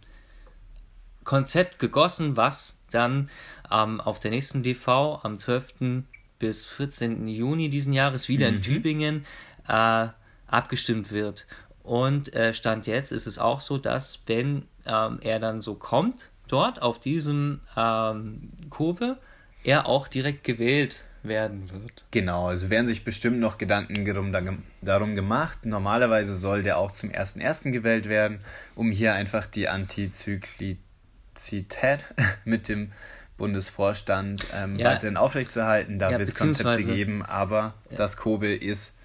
Konzept 1.23 1.79
gegossen, 1.79 2.37
was 2.37 2.83
dann 2.91 3.29
ähm, 3.71 4.01
auf 4.01 4.19
der 4.19 4.31
nächsten 4.31 4.63
DV 4.63 5.19
am 5.23 5.37
12. 5.37 6.03
bis 6.39 6.65
14. 6.65 7.27
Juni 7.27 7.69
diesen 7.69 7.93
Jahres 7.93 8.27
wieder 8.29 8.49
mhm. 8.49 8.57
in 8.57 8.61
Tübingen 8.61 9.25
äh, 9.67 10.07
abgestimmt 10.47 11.11
wird. 11.11 11.45
Und 11.83 12.33
äh, 12.33 12.53
Stand 12.53 12.87
jetzt 12.87 13.11
ist 13.11 13.27
es 13.27 13.37
auch 13.37 13.61
so, 13.61 13.77
dass 13.77 14.23
wenn 14.27 14.65
ähm, 14.85 15.19
er 15.21 15.39
dann 15.39 15.61
so 15.61 15.75
kommt, 15.75 16.29
dort 16.47 16.81
auf 16.81 16.99
diesem 16.99 17.61
ähm, 17.75 18.51
Kurve, 18.69 19.17
er 19.63 19.85
auch 19.85 20.07
direkt 20.07 20.43
gewählt 20.43 20.95
werden 21.23 21.69
wird. 21.71 22.05
Genau, 22.11 22.47
also 22.47 22.69
werden 22.69 22.87
sich 22.87 23.03
bestimmt 23.03 23.39
noch 23.39 23.57
Gedanken 23.57 24.05
darum 24.81 25.15
gemacht. 25.15 25.65
Normalerweise 25.65 26.35
soll 26.35 26.63
der 26.63 26.77
auch 26.77 26.91
zum 26.91 27.09
1.1. 27.09 27.71
gewählt 27.71 28.07
werden, 28.07 28.39
um 28.75 28.91
hier 28.91 29.13
einfach 29.13 29.45
die 29.45 29.67
Antizyklizität 29.67 32.05
mit 32.45 32.69
dem 32.69 32.91
Bundesvorstand 33.37 34.45
ähm, 34.53 34.77
ja. 34.77 34.91
weiterhin 34.91 35.17
aufrechtzuerhalten. 35.17 35.97
Da 35.97 36.11
ja, 36.11 36.19
wird 36.19 36.29
es 36.29 36.35
Konzepte 36.35 36.83
geben, 36.83 37.23
aber 37.23 37.73
ja. 37.89 37.97
das 37.97 38.17
Kobe 38.17 38.53
ist 38.53 38.97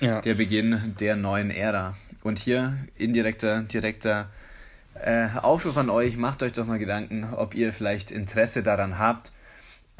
ja. 0.00 0.20
der 0.20 0.34
Beginn 0.34 0.96
der 0.98 1.16
neuen 1.16 1.50
Ära. 1.50 1.96
Und 2.22 2.38
hier 2.38 2.76
indirekter, 2.96 3.62
direkter 3.62 4.28
äh, 4.94 5.28
Aufruf 5.40 5.76
an 5.76 5.90
euch, 5.90 6.16
macht 6.16 6.42
euch 6.42 6.52
doch 6.52 6.66
mal 6.66 6.78
Gedanken, 6.78 7.34
ob 7.34 7.54
ihr 7.54 7.72
vielleicht 7.72 8.10
Interesse 8.10 8.62
daran 8.62 8.98
habt, 8.98 9.31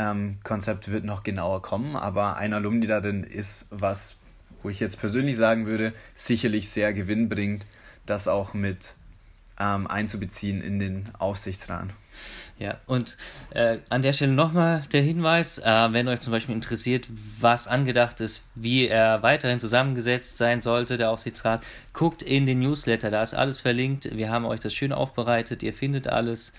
ähm, 0.02 0.38
Konzept 0.42 0.90
wird 0.90 1.04
noch 1.04 1.22
genauer 1.22 1.62
kommen, 1.62 1.96
aber 1.96 2.36
ein 2.36 2.52
Alumni 2.52 2.86
darin 2.86 3.24
ist 3.24 3.66
was, 3.70 4.16
wo 4.62 4.68
ich 4.68 4.80
jetzt 4.80 4.98
persönlich 4.98 5.36
sagen 5.36 5.66
würde, 5.66 5.92
sicherlich 6.14 6.68
sehr 6.68 6.92
gewinnbringend, 6.92 7.66
das 8.06 8.28
auch 8.28 8.54
mit 8.54 8.94
ähm, 9.58 9.86
einzubeziehen 9.86 10.60
in 10.60 10.78
den 10.78 11.04
Aufsichtsrat. 11.18 11.88
Ja, 12.58 12.78
und 12.86 13.16
äh, 13.50 13.78
an 13.88 14.02
der 14.02 14.12
Stelle 14.12 14.32
nochmal 14.32 14.84
der 14.92 15.02
Hinweis, 15.02 15.58
äh, 15.58 15.92
wenn 15.92 16.06
euch 16.08 16.20
zum 16.20 16.32
Beispiel 16.32 16.54
interessiert, 16.54 17.08
was 17.40 17.66
angedacht 17.66 18.20
ist, 18.20 18.44
wie 18.54 18.86
er 18.86 19.22
weiterhin 19.22 19.58
zusammengesetzt 19.58 20.36
sein 20.36 20.60
sollte, 20.62 20.96
der 20.96 21.10
Aufsichtsrat, 21.10 21.64
guckt 21.92 22.22
in 22.22 22.46
den 22.46 22.60
Newsletter, 22.60 23.10
da 23.10 23.22
ist 23.22 23.34
alles 23.34 23.58
verlinkt. 23.60 24.16
Wir 24.16 24.30
haben 24.30 24.44
euch 24.44 24.60
das 24.60 24.74
schön 24.74 24.92
aufbereitet, 24.92 25.62
ihr 25.62 25.72
findet 25.72 26.06
alles. 26.06 26.52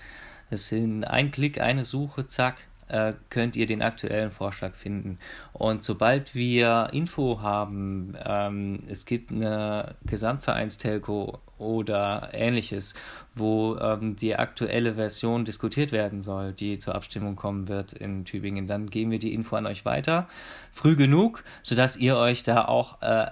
Es 0.50 0.68
sind 0.68 1.04
ein 1.04 1.30
Klick, 1.30 1.60
eine 1.60 1.84
Suche, 1.84 2.28
zack, 2.28 2.56
äh, 2.88 3.14
könnt 3.30 3.56
ihr 3.56 3.66
den 3.66 3.82
aktuellen 3.82 4.30
Vorschlag 4.30 4.74
finden. 4.74 5.18
Und 5.52 5.82
sobald 5.82 6.34
wir 6.34 6.90
Info 6.92 7.40
haben, 7.40 8.14
ähm, 8.24 8.80
es 8.88 9.06
gibt 9.06 9.32
eine 9.32 9.94
Gesamtvereinstelco 10.04 11.38
oder 11.58 12.30
ähnliches, 12.32 12.94
wo 13.34 13.76
ähm, 13.76 14.16
die 14.16 14.36
aktuelle 14.36 14.94
Version 14.94 15.44
diskutiert 15.44 15.92
werden 15.92 16.22
soll, 16.22 16.52
die 16.52 16.78
zur 16.78 16.94
Abstimmung 16.94 17.36
kommen 17.36 17.68
wird 17.68 17.92
in 17.92 18.24
Tübingen, 18.24 18.66
dann 18.66 18.90
geben 18.90 19.10
wir 19.10 19.18
die 19.18 19.34
Info 19.34 19.56
an 19.56 19.66
euch 19.66 19.84
weiter, 19.84 20.28
früh 20.72 20.96
genug, 20.96 21.44
sodass 21.62 21.96
ihr 21.96 22.16
euch 22.16 22.42
da 22.42 22.64
auch 22.64 23.00
äh, 23.02 23.26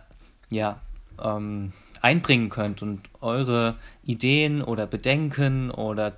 ja, 0.51 0.81
ähm, 1.23 1.73
einbringen 2.01 2.49
könnt 2.49 2.83
und 2.83 3.01
eure 3.21 3.77
Ideen 4.05 4.63
oder 4.63 4.87
Bedenken 4.87 5.71
oder 5.71 6.13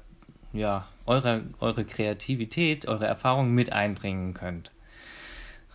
ja, 0.52 0.86
eure, 1.06 1.42
eure 1.60 1.84
Kreativität, 1.84 2.86
eure 2.86 3.06
Erfahrungen 3.06 3.54
mit 3.54 3.72
einbringen 3.72 4.34
könnt. 4.34 4.70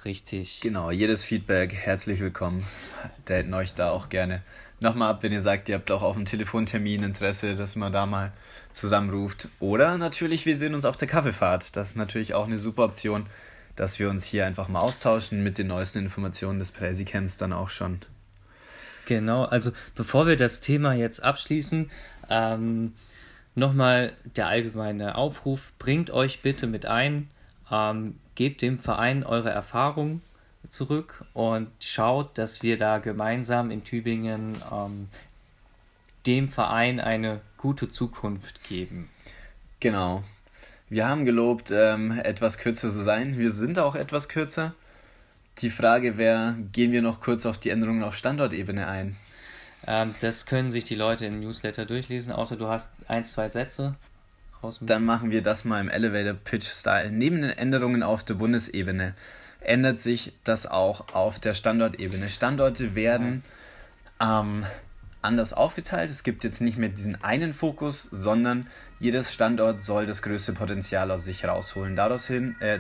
Richtig. 0.06 0.62
Genau, 0.62 0.92
jedes 0.92 1.24
Feedback 1.24 1.74
herzlich 1.74 2.22
willkommen. 2.22 2.66
Da 3.26 3.36
hätten 3.36 3.54
euch 3.54 3.74
da 3.74 3.90
auch 3.92 4.10
gerne 4.10 4.42
nochmal 4.80 5.12
ab, 5.12 5.24
wenn 5.24 5.34
ihr 5.34 5.42
sagt, 5.42 5.68
ihr 5.68 5.76
habt 5.76 5.92
auch 5.92 6.02
auf 6.02 6.16
einen 6.16 6.26
Telefontermin 6.26 7.04
Interesse, 7.04 7.56
dass 7.56 7.76
man 7.76 7.92
da 7.92 8.06
mal 8.06 8.32
zusammenruft. 8.72 9.50
Oder 9.60 9.98
natürlich, 9.98 10.46
wir 10.46 10.58
sehen 10.58 10.74
uns 10.74 10.86
auf 10.86 10.96
der 10.96 11.10
Kaffeefahrt. 11.10 11.76
Das 11.76 11.90
ist 11.90 11.96
natürlich 11.98 12.34
auch 12.34 12.48
eine 12.48 12.58
super 12.58 12.86
Option, 12.86 13.26
dass 13.76 14.00
wir 14.00 14.10
uns 14.10 14.24
hier 14.24 14.46
einfach 14.46 14.70
mal 14.70 14.80
austauschen 14.80 15.44
mit 15.44 15.58
den 15.58 15.68
neuesten 15.68 16.00
Informationen 16.00 16.60
des 16.60 16.72
Präsicamps 16.72 17.36
dann 17.36 17.52
auch 17.52 17.70
schon. 17.70 18.00
Genau, 19.06 19.44
also 19.44 19.72
bevor 19.96 20.28
wir 20.28 20.38
das 20.38 20.62
Thema 20.62 20.94
jetzt 20.94 21.22
abschließen, 21.24 21.90
ähm, 22.30 22.94
Nochmal 23.60 24.14
der 24.38 24.48
allgemeine 24.48 25.16
Aufruf, 25.16 25.74
bringt 25.80 26.12
euch 26.12 26.42
bitte 26.42 26.66
mit 26.66 26.86
ein, 26.86 27.30
ähm, 27.70 28.18
gebt 28.36 28.62
dem 28.62 28.80
Verein 28.80 29.26
eure 29.26 29.50
Erfahrung 29.50 30.22
zurück 30.70 31.26
und 31.34 31.68
schaut, 31.82 32.38
dass 32.38 32.64
wir 32.64 32.78
da 32.78 33.00
gemeinsam 33.00 33.70
in 33.70 33.84
Tübingen 33.84 34.56
ähm, 34.72 35.10
dem 36.26 36.48
Verein 36.48 37.02
eine 37.02 37.42
gute 37.58 37.90
Zukunft 37.90 38.64
geben. 38.64 39.10
Genau. 39.82 40.24
Wir 40.88 41.10
haben 41.10 41.26
gelobt, 41.26 41.70
ähm, 41.70 42.18
etwas 42.18 42.60
kürzer 42.60 42.90
zu 42.90 43.04
sein. 43.04 43.38
Wir 43.38 43.52
sind 43.52 43.78
auch 43.78 43.96
etwas 43.96 44.30
kürzer. 44.30 44.74
Die 45.58 45.70
Frage 45.70 46.18
wäre, 46.18 46.56
gehen 46.72 46.94
wir 46.94 47.02
noch 47.02 47.20
kurz 47.20 47.46
auf 47.46 47.58
die 47.58 47.72
Änderungen 47.72 48.04
auf 48.04 48.16
Standortebene 48.16 48.88
ein? 48.88 49.18
Ähm, 49.88 50.16
das 50.22 50.46
können 50.46 50.72
sich 50.72 50.84
die 50.84 50.96
Leute 50.96 51.26
im 51.26 51.40
Newsletter 51.40 51.86
durchlesen, 51.86 52.32
außer 52.32 52.58
du 52.58 52.68
hast 52.68 52.92
ein, 53.08 53.26
zwei 53.26 53.50
Sätze. 53.50 53.96
Dann 54.82 55.06
machen 55.06 55.32
wir 55.32 55.42
das 55.42 55.64
mal 55.64 55.80
im 55.80 55.90
Elevator 55.90 56.34
Pitch 56.34 56.68
Style. 56.68 57.12
Neben 57.12 57.42
den 57.42 57.52
Änderungen 57.52 58.04
auf 58.04 58.24
der 58.24 58.34
Bundesebene 58.34 59.16
ändert 59.62 60.00
sich 60.00 60.34
das 60.44 60.66
auch 60.66 61.14
auf 61.14 61.40
der 61.40 61.54
Standortebene. 61.54 62.30
Standorte 62.30 62.94
werden 62.94 63.44
ähm, 64.22 64.66
anders 65.22 65.54
aufgeteilt. 65.54 66.10
Es 66.10 66.24
gibt 66.24 66.44
jetzt 66.44 66.60
nicht 66.60 66.78
mehr 66.78 66.90
diesen 66.90 67.24
einen 67.24 67.54
Fokus, 67.54 68.04
sondern 68.12 68.68
jedes 69.00 69.34
Standort 69.34 69.82
soll 69.82 70.06
das 70.06 70.22
größte 70.22 70.54
Potenzial 70.54 71.10
aus 71.12 71.24
sich 71.24 71.44
herausholen. 71.44 71.96
Daraus 71.96 72.28
hin, 72.28 72.56
äh, 72.60 72.80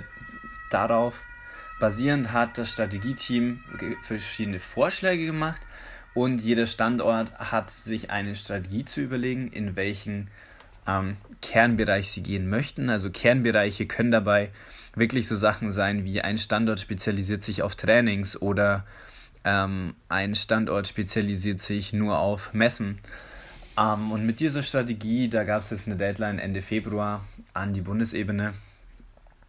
darauf 0.71 1.23
basierend 1.79 2.33
hat 2.33 2.57
das 2.57 2.69
Strategieteam 2.71 3.63
verschiedene 4.01 4.59
Vorschläge 4.59 5.25
gemacht 5.25 5.61
und 6.19 6.41
jeder 6.41 6.67
Standort 6.67 7.33
hat 7.39 7.71
sich 7.71 8.11
eine 8.11 8.35
Strategie 8.35 8.83
zu 8.83 8.99
überlegen, 8.99 9.47
in 9.47 9.77
welchen 9.77 10.27
ähm, 10.85 11.15
Kernbereich 11.41 12.11
sie 12.11 12.21
gehen 12.21 12.49
möchten. 12.49 12.89
Also 12.89 13.09
Kernbereiche 13.09 13.85
können 13.85 14.11
dabei 14.11 14.49
wirklich 14.93 15.29
so 15.29 15.37
Sachen 15.37 15.71
sein 15.71 16.03
wie 16.03 16.19
ein 16.19 16.37
Standort 16.37 16.81
spezialisiert 16.81 17.41
sich 17.41 17.61
auf 17.61 17.77
Trainings 17.77 18.35
oder 18.41 18.85
ähm, 19.45 19.95
ein 20.09 20.35
Standort 20.35 20.89
spezialisiert 20.89 21.61
sich 21.61 21.93
nur 21.93 22.19
auf 22.19 22.53
Messen. 22.53 22.99
Ähm, 23.77 24.11
und 24.11 24.25
mit 24.25 24.41
dieser 24.41 24.61
Strategie, 24.61 25.29
da 25.29 25.45
gab 25.45 25.61
es 25.61 25.69
jetzt 25.69 25.87
eine 25.87 25.95
Deadline 25.95 26.37
Ende 26.37 26.61
Februar 26.61 27.23
an 27.53 27.71
die 27.71 27.81
Bundesebene, 27.81 28.55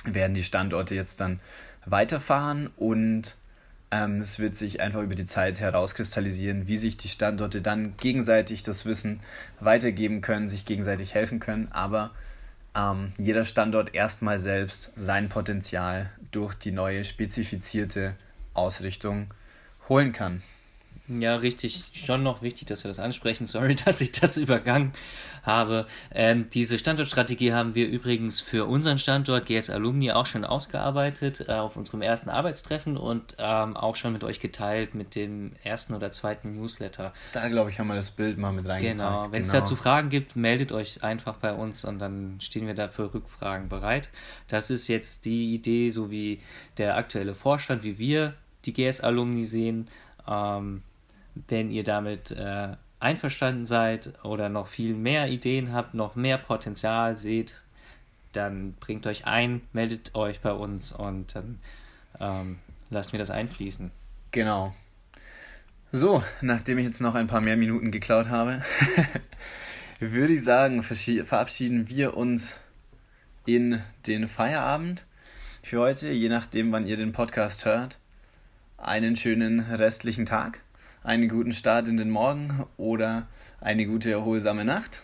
werden 0.05 0.35
die 0.35 0.45
Standorte 0.45 0.95
jetzt 0.95 1.21
dann 1.21 1.41
weiterfahren 1.85 2.71
und 2.77 3.35
ähm, 3.91 4.21
es 4.21 4.39
wird 4.39 4.55
sich 4.55 4.81
einfach 4.81 5.03
über 5.03 5.15
die 5.15 5.27
Zeit 5.27 5.61
herauskristallisieren, 5.61 6.69
wie 6.69 6.77
sich 6.77 6.97
die 6.97 7.09
Standorte 7.09 7.61
dann 7.63 7.97
gegenseitig 7.97 8.63
das 8.63 8.87
Wissen 8.87 9.21
weitergeben 9.59 10.21
können, 10.21 10.49
sich 10.49 10.65
gegenseitig 10.65 11.15
helfen 11.15 11.41
können, 11.41 11.69
aber 11.73 12.13
ähm, 12.75 13.13
jeder 13.19 13.45
Standort 13.45 13.95
erstmal 13.95 14.39
selbst 14.39 14.93
sein 14.97 15.29
Potenzial 15.29 16.11
durch 16.31 16.55
die 16.55 16.73
neue 16.73 17.05
spezifizierte 17.05 18.15
Ausrichtung 18.55 19.27
holen 19.89 20.13
kann. 20.13 20.43
Ja, 21.19 21.35
richtig. 21.37 21.85
Schon 21.93 22.23
noch 22.23 22.41
wichtig, 22.41 22.69
dass 22.69 22.85
wir 22.85 22.89
das 22.89 23.01
ansprechen. 23.01 23.47
Sorry, 23.47 23.75
dass 23.85 24.01
ich 24.01 24.13
das 24.13 24.37
übergangen 24.37 24.93
habe. 25.43 25.87
Ähm, 26.15 26.49
diese 26.51 26.79
Standortstrategie 26.79 27.53
haben 27.53 27.75
wir 27.75 27.89
übrigens 27.89 28.41
für 28.41 28.67
unseren 28.67 28.99
Standort 28.99 29.47
GS 29.47 29.71
Alumni 29.71 30.13
auch 30.13 30.27
schon 30.27 30.45
ausgearbeitet 30.45 31.47
äh, 31.49 31.53
auf 31.53 31.77
unserem 31.77 32.03
ersten 32.03 32.31
Arbeitstreffen 32.31 32.97
und 32.97 33.37
ähm, 33.39 33.77
auch 33.77 33.97
schon 33.97 34.13
mit 34.13 34.23
euch 34.23 34.39
geteilt 34.39 34.95
mit 34.95 35.15
dem 35.15 35.53
ersten 35.65 35.95
oder 35.95 36.13
zweiten 36.13 36.55
Newsletter. 36.57 37.13
Da, 37.33 37.49
glaube 37.49 37.71
ich, 37.71 37.79
haben 37.79 37.89
wir 37.89 37.97
das 37.97 38.13
Bild 38.13 38.39
mal 38.39 38.53
mit 38.53 38.69
reingepackt. 38.69 38.99
Genau. 38.99 39.33
Wenn 39.33 39.43
es 39.43 39.51
genau. 39.51 39.61
dazu 39.63 39.77
Fragen 39.77 40.11
gibt, 40.11 40.37
meldet 40.37 40.71
euch 40.71 41.03
einfach 41.03 41.39
bei 41.39 41.53
uns 41.53 41.85
und 41.85 41.99
dann 41.99 42.39
stehen 42.41 42.67
wir 42.67 42.75
da 42.75 42.89
für 42.89 43.13
Rückfragen 43.13 43.69
bereit. 43.69 44.11
Das 44.47 44.71
ist 44.71 44.87
jetzt 44.87 45.25
die 45.25 45.55
Idee, 45.55 45.91
so 45.91 46.11
wie 46.11 46.41
der 46.77 46.97
aktuelle 46.97 47.35
Vorstand, 47.35 47.83
wie 47.83 47.99
wir 47.99 48.35
die 48.65 48.73
GS 48.73 49.01
Alumni 49.01 49.45
sehen. 49.45 49.89
Ähm, 50.29 50.83
wenn 51.35 51.71
ihr 51.71 51.85
damit 51.85 52.31
äh, 52.33 52.77
einverstanden 52.99 53.67
seid 53.67 54.13
oder 54.25 54.49
noch 54.49 54.69
viel 54.69 54.95
mehr 54.95 55.29
Ideen 55.29 55.73
habt, 55.73 55.95
noch 55.95 56.15
mehr 56.15 56.39
Potenzial 56.39 57.17
seht, 57.17 57.63
dann 58.33 58.75
bringt 58.75 59.07
euch 59.07 59.27
ein, 59.27 59.63
meldet 59.73 60.15
euch 60.15 60.41
bei 60.41 60.53
uns 60.53 60.93
und 60.93 61.35
dann 61.35 61.59
ähm, 62.21 62.59
lassen 62.91 63.13
wir 63.13 63.19
das 63.19 63.31
einfließen. 63.31 63.91
Genau. 64.31 64.75
So, 65.93 66.23
nachdem 66.41 66.79
ich 66.79 66.85
jetzt 66.85 67.01
noch 67.01 67.17
ein 67.17 67.27
paar 67.27 67.41
mehr 67.41 67.57
Minuten 67.57 67.91
geklaut 67.91 68.29
habe, 68.29 68.63
würde 69.99 70.35
ich 70.35 70.45
sagen, 70.45 70.83
verabschieden 70.83 71.89
wir 71.89 72.17
uns 72.17 72.57
in 73.45 73.83
den 74.07 74.29
Feierabend 74.29 75.05
für 75.63 75.81
heute, 75.81 76.11
je 76.11 76.29
nachdem, 76.29 76.71
wann 76.71 76.87
ihr 76.87 76.97
den 76.97 77.13
Podcast 77.13 77.65
hört. 77.65 77.99
Einen 78.77 79.17
schönen 79.17 79.61
restlichen 79.61 80.27
Tag 80.27 80.61
einen 81.03 81.29
guten 81.29 81.53
Start 81.53 81.89
in 81.89 81.97
den 81.97 82.11
Morgen 82.11 82.65
oder 82.77 83.27
eine 83.61 83.87
gute 83.87 84.11
erholsame 84.11 84.65
Nacht. 84.65 85.03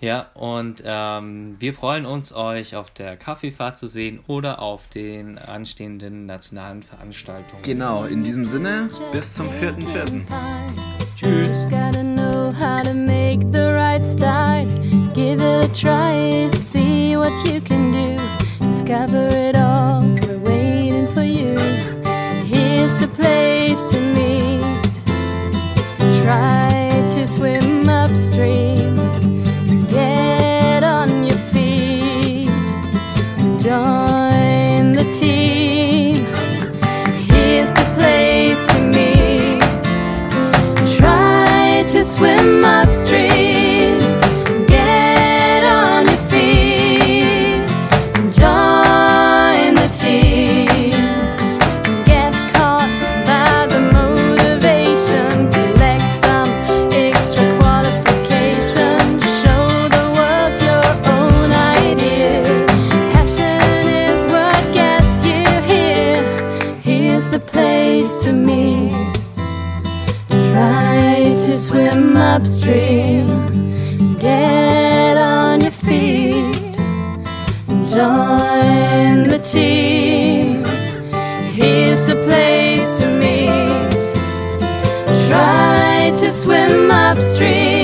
Ja, 0.00 0.30
und 0.34 0.82
ähm, 0.84 1.56
wir 1.60 1.72
freuen 1.72 2.04
uns, 2.04 2.34
euch 2.34 2.76
auf 2.76 2.90
der 2.90 3.16
Kaffeefahrt 3.16 3.78
zu 3.78 3.86
sehen 3.86 4.20
oder 4.26 4.60
auf 4.60 4.88
den 4.88 5.38
anstehenden 5.38 6.26
nationalen 6.26 6.82
Veranstaltungen. 6.82 7.62
Genau, 7.62 8.04
in 8.04 8.22
diesem 8.22 8.44
Sinne, 8.44 8.90
bis 9.12 9.34
zum 9.34 9.48
4.4. 9.48 10.24
Tschüss. 11.16 11.66
Give 15.14 15.40
it 15.40 15.64
a 15.64 15.68
try, 15.72 16.50
see 16.58 17.16
what 17.16 17.32
you 17.46 17.60
can 17.60 17.92
do. 17.92 18.18
Discover 18.58 19.28
it 19.28 19.54
all, 19.54 19.63
swim 42.14 42.60
my 42.60 42.83
upstream 87.04 87.83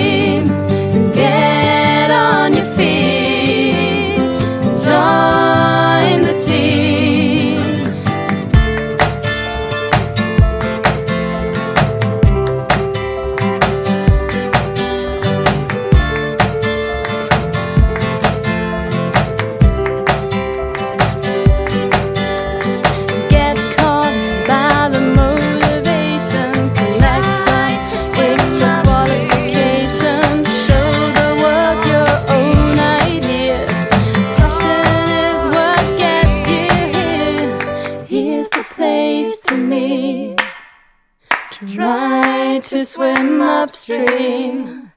swim 43.90 44.02
upstream. 44.08 44.92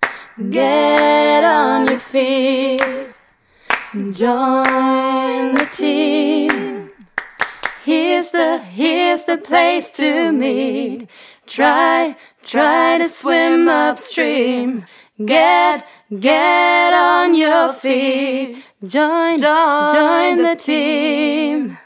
Get 0.49 1.43
on 1.43 1.87
your 1.87 1.99
feet. 1.99 2.81
Join 3.93 5.53
the 5.53 5.67
team. 5.73 6.91
Here's 7.83 8.31
the 8.31 8.59
here's 8.59 9.25
the 9.25 9.37
place 9.37 9.89
to 9.91 10.31
meet. 10.31 11.09
Try 11.45 12.15
try 12.43 12.97
to 12.97 13.05
swim 13.05 13.67
upstream. 13.67 14.85
Get 15.23 15.87
get 16.19 16.93
on 16.93 17.35
your 17.35 17.73
feet. 17.73 18.63
Join 18.87 19.37
join 19.39 20.37
the 20.37 20.55
team. 20.57 21.77